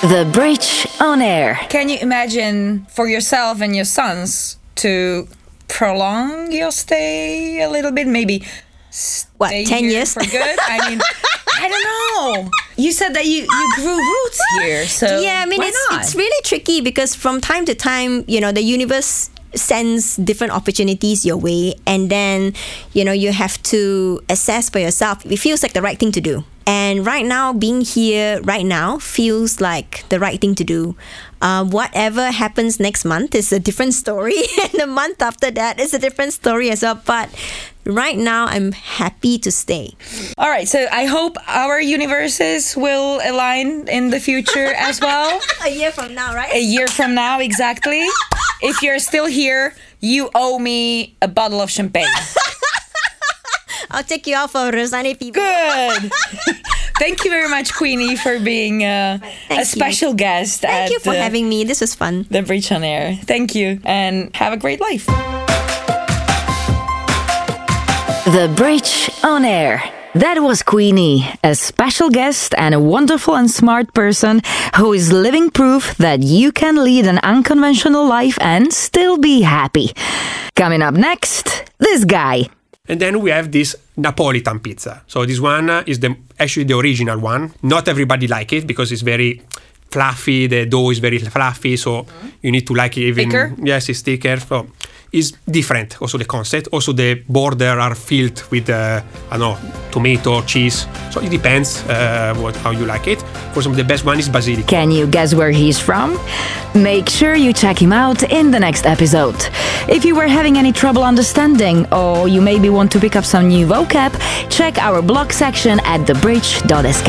The 0.00 0.28
Bridge 0.32 0.86
on 1.00 1.20
Air. 1.20 1.58
Can 1.68 1.88
you 1.88 1.98
imagine 2.00 2.86
for 2.88 3.08
yourself 3.08 3.60
and 3.60 3.74
your 3.74 3.84
sons 3.84 4.56
to 4.76 5.26
prolong 5.66 6.52
your 6.52 6.70
stay 6.70 7.60
a 7.62 7.68
little 7.68 7.90
bit? 7.90 8.06
Maybe 8.06 8.44
What, 9.38 9.50
10 9.50 9.66
here 9.66 9.78
years? 9.90 10.14
for 10.14 10.20
good? 10.24 10.58
I 10.62 10.88
mean, 10.88 11.00
I 11.60 11.68
don't 11.68 11.84
know. 12.44 12.50
You 12.78 12.92
said 12.92 13.14
that 13.14 13.26
you, 13.26 13.42
you 13.42 13.72
grew 13.74 13.98
roots 13.98 14.40
here, 14.60 14.86
so 14.86 15.18
yeah, 15.18 15.42
I 15.42 15.46
mean 15.46 15.60
it's 15.60 15.90
not? 15.90 16.00
it's 16.00 16.14
really 16.14 16.42
tricky 16.44 16.80
because 16.80 17.12
from 17.12 17.40
time 17.40 17.64
to 17.66 17.74
time, 17.74 18.24
you 18.28 18.40
know, 18.40 18.52
the 18.52 18.62
universe 18.62 19.30
sends 19.54 20.14
different 20.16 20.52
opportunities 20.52 21.24
your 21.24 21.36
way 21.36 21.74
and 21.86 22.10
then 22.10 22.52
you 22.92 23.02
know 23.02 23.12
you 23.12 23.32
have 23.32 23.60
to 23.64 24.20
assess 24.28 24.70
for 24.70 24.78
yourself. 24.78 25.26
It 25.26 25.38
feels 25.38 25.62
like 25.62 25.72
the 25.72 25.82
right 25.82 25.98
thing 25.98 26.12
to 26.12 26.20
do. 26.20 26.44
And 26.68 27.04
right 27.06 27.24
now 27.24 27.54
being 27.54 27.80
here 27.80 28.42
right 28.42 28.64
now 28.64 28.98
feels 28.98 29.58
like 29.58 30.06
the 30.10 30.20
right 30.20 30.38
thing 30.38 30.54
to 30.56 30.64
do. 30.64 30.96
Uh, 31.40 31.64
whatever 31.64 32.30
happens 32.30 32.78
next 32.78 33.04
month 33.04 33.34
is 33.34 33.52
a 33.52 33.58
different 33.58 33.94
story 33.94 34.36
and 34.62 34.72
the 34.74 34.86
month 34.86 35.22
after 35.22 35.50
that 35.50 35.80
is 35.80 35.94
a 35.94 35.98
different 35.98 36.34
story 36.34 36.70
as 36.70 36.82
well. 36.82 37.00
But 37.06 37.30
right 37.88 38.16
now 38.18 38.46
i'm 38.46 38.72
happy 38.72 39.38
to 39.38 39.50
stay 39.50 39.96
All 40.36 40.48
right, 40.50 40.68
so 40.68 40.86
I 40.92 41.06
hope 41.06 41.36
our 41.48 41.80
universes 41.80 42.76
will 42.76 43.18
align 43.24 43.88
in 43.88 44.10
the 44.10 44.20
future 44.20 44.70
as 44.76 45.00
well. 45.00 45.40
a 45.64 45.70
year 45.70 45.90
from 45.90 46.14
now 46.14 46.34
right 46.34 46.52
a 46.52 46.60
year 46.62 46.86
from 46.86 47.14
now, 47.14 47.40
exactly. 47.40 48.04
If 48.62 48.82
you're 48.82 48.98
still 49.00 49.26
here, 49.26 49.74
you 50.00 50.30
owe 50.34 50.58
me 50.58 51.16
a 51.22 51.28
bottle 51.28 51.60
of 51.60 51.70
champagne. 51.70 52.06
i'll 53.90 54.04
take 54.04 54.26
you 54.26 54.34
out 54.36 54.50
for 54.50 54.70
rezane 54.70 55.16
pivo 55.18 55.34
Good. 55.34 56.12
Thank 56.98 57.24
you 57.24 57.30
very 57.30 57.48
much, 57.48 57.72
Queenie, 57.74 58.16
for 58.16 58.40
being 58.40 58.82
uh, 58.82 59.18
a 59.50 59.64
special 59.64 60.14
guest. 60.14 60.62
thank 60.62 60.90
you 60.90 60.98
for 60.98 61.14
having 61.14 61.48
me 61.48 61.62
this 61.62 61.80
was 61.80 61.94
fun 61.94 62.26
the 62.30 62.42
Bridge 62.42 62.72
on 62.72 62.82
Air. 62.82 63.14
Thank 63.22 63.54
you, 63.54 63.78
and 63.84 64.34
have 64.34 64.52
a 64.52 64.56
great 64.58 64.80
life. 64.80 65.06
The 68.28 68.52
Bridge 68.54 69.08
on 69.24 69.46
Air. 69.46 69.82
That 70.14 70.42
was 70.42 70.62
Queenie, 70.62 71.24
a 71.42 71.54
special 71.54 72.10
guest 72.10 72.54
and 72.58 72.74
a 72.74 72.78
wonderful 72.78 73.34
and 73.34 73.50
smart 73.50 73.94
person 73.94 74.42
who 74.76 74.92
is 74.92 75.10
living 75.10 75.48
proof 75.50 75.96
that 75.96 76.22
you 76.22 76.52
can 76.52 76.84
lead 76.84 77.06
an 77.06 77.20
unconventional 77.20 78.06
life 78.06 78.36
and 78.42 78.70
still 78.70 79.16
be 79.16 79.40
happy. 79.40 79.94
Coming 80.56 80.82
up 80.82 80.92
next, 80.92 81.72
this 81.78 82.04
guy. 82.04 82.50
And 82.86 83.00
then 83.00 83.20
we 83.22 83.30
have 83.30 83.50
this 83.50 83.74
Napolitan 83.96 84.62
pizza. 84.62 85.02
So 85.06 85.24
this 85.24 85.40
one 85.40 85.70
is 85.86 86.00
the 86.00 86.14
actually 86.38 86.64
the 86.64 86.76
original 86.76 87.18
one. 87.18 87.54
Not 87.62 87.88
everybody 87.88 88.28
like 88.28 88.52
it 88.52 88.66
because 88.66 88.92
it's 88.92 89.00
very 89.00 89.40
fluffy. 89.90 90.48
The 90.48 90.66
dough 90.66 90.90
is 90.90 90.98
very 90.98 91.18
fluffy, 91.18 91.78
so 91.78 92.06
you 92.42 92.52
need 92.52 92.66
to 92.66 92.74
like 92.74 92.98
it 92.98 93.04
even. 93.04 93.30
Thicker? 93.30 93.54
Yes, 93.62 93.88
it's 93.88 94.02
thicker. 94.02 94.38
So 94.38 94.66
it's 95.12 95.32
different. 95.46 96.00
Also 96.00 96.18
the 96.18 96.24
concept. 96.24 96.68
Also 96.72 96.92
the 96.92 97.22
border 97.28 97.78
are 97.80 97.94
filled 97.94 98.42
with 98.50 98.68
uh, 98.70 99.00
I 99.30 99.38
don't 99.38 99.40
know 99.40 99.58
tomato, 99.90 100.42
cheese. 100.42 100.86
So 101.10 101.20
it 101.20 101.30
depends 101.30 101.82
uh, 101.88 102.34
what 102.38 102.56
how 102.56 102.70
you 102.70 102.86
like 102.86 103.06
it. 103.06 103.20
For 103.52 103.60
example, 103.60 103.82
the 103.82 103.88
best 103.88 104.04
one 104.04 104.18
is 104.18 104.28
basilic. 104.28 104.66
Can 104.66 104.90
you 104.90 105.06
guess 105.06 105.34
where 105.34 105.50
he's 105.50 105.78
from? 105.78 106.18
Make 106.74 107.08
sure 107.08 107.34
you 107.34 107.52
check 107.52 107.80
him 107.80 107.92
out 107.92 108.22
in 108.22 108.50
the 108.50 108.60
next 108.60 108.86
episode. 108.86 109.36
If 109.88 110.04
you 110.04 110.14
were 110.14 110.28
having 110.28 110.56
any 110.58 110.72
trouble 110.72 111.02
understanding 111.02 111.86
or 111.92 112.28
you 112.28 112.40
maybe 112.40 112.68
want 112.68 112.92
to 112.92 113.00
pick 113.00 113.16
up 113.16 113.24
some 113.24 113.48
new 113.48 113.66
vocab, 113.66 114.12
check 114.50 114.78
our 114.78 115.02
blog 115.02 115.32
section 115.32 115.80
at 115.84 116.00
thebridge.sk. 116.06 117.08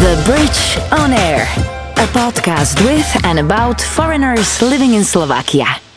The 0.00 0.22
Bridge 0.24 0.78
on 1.00 1.12
Air, 1.12 1.42
a 1.96 2.06
podcast 2.12 2.82
with 2.84 3.24
and 3.24 3.38
about 3.38 3.80
foreigners 3.80 4.62
living 4.62 4.94
in 4.94 5.04
Slovakia. 5.04 5.89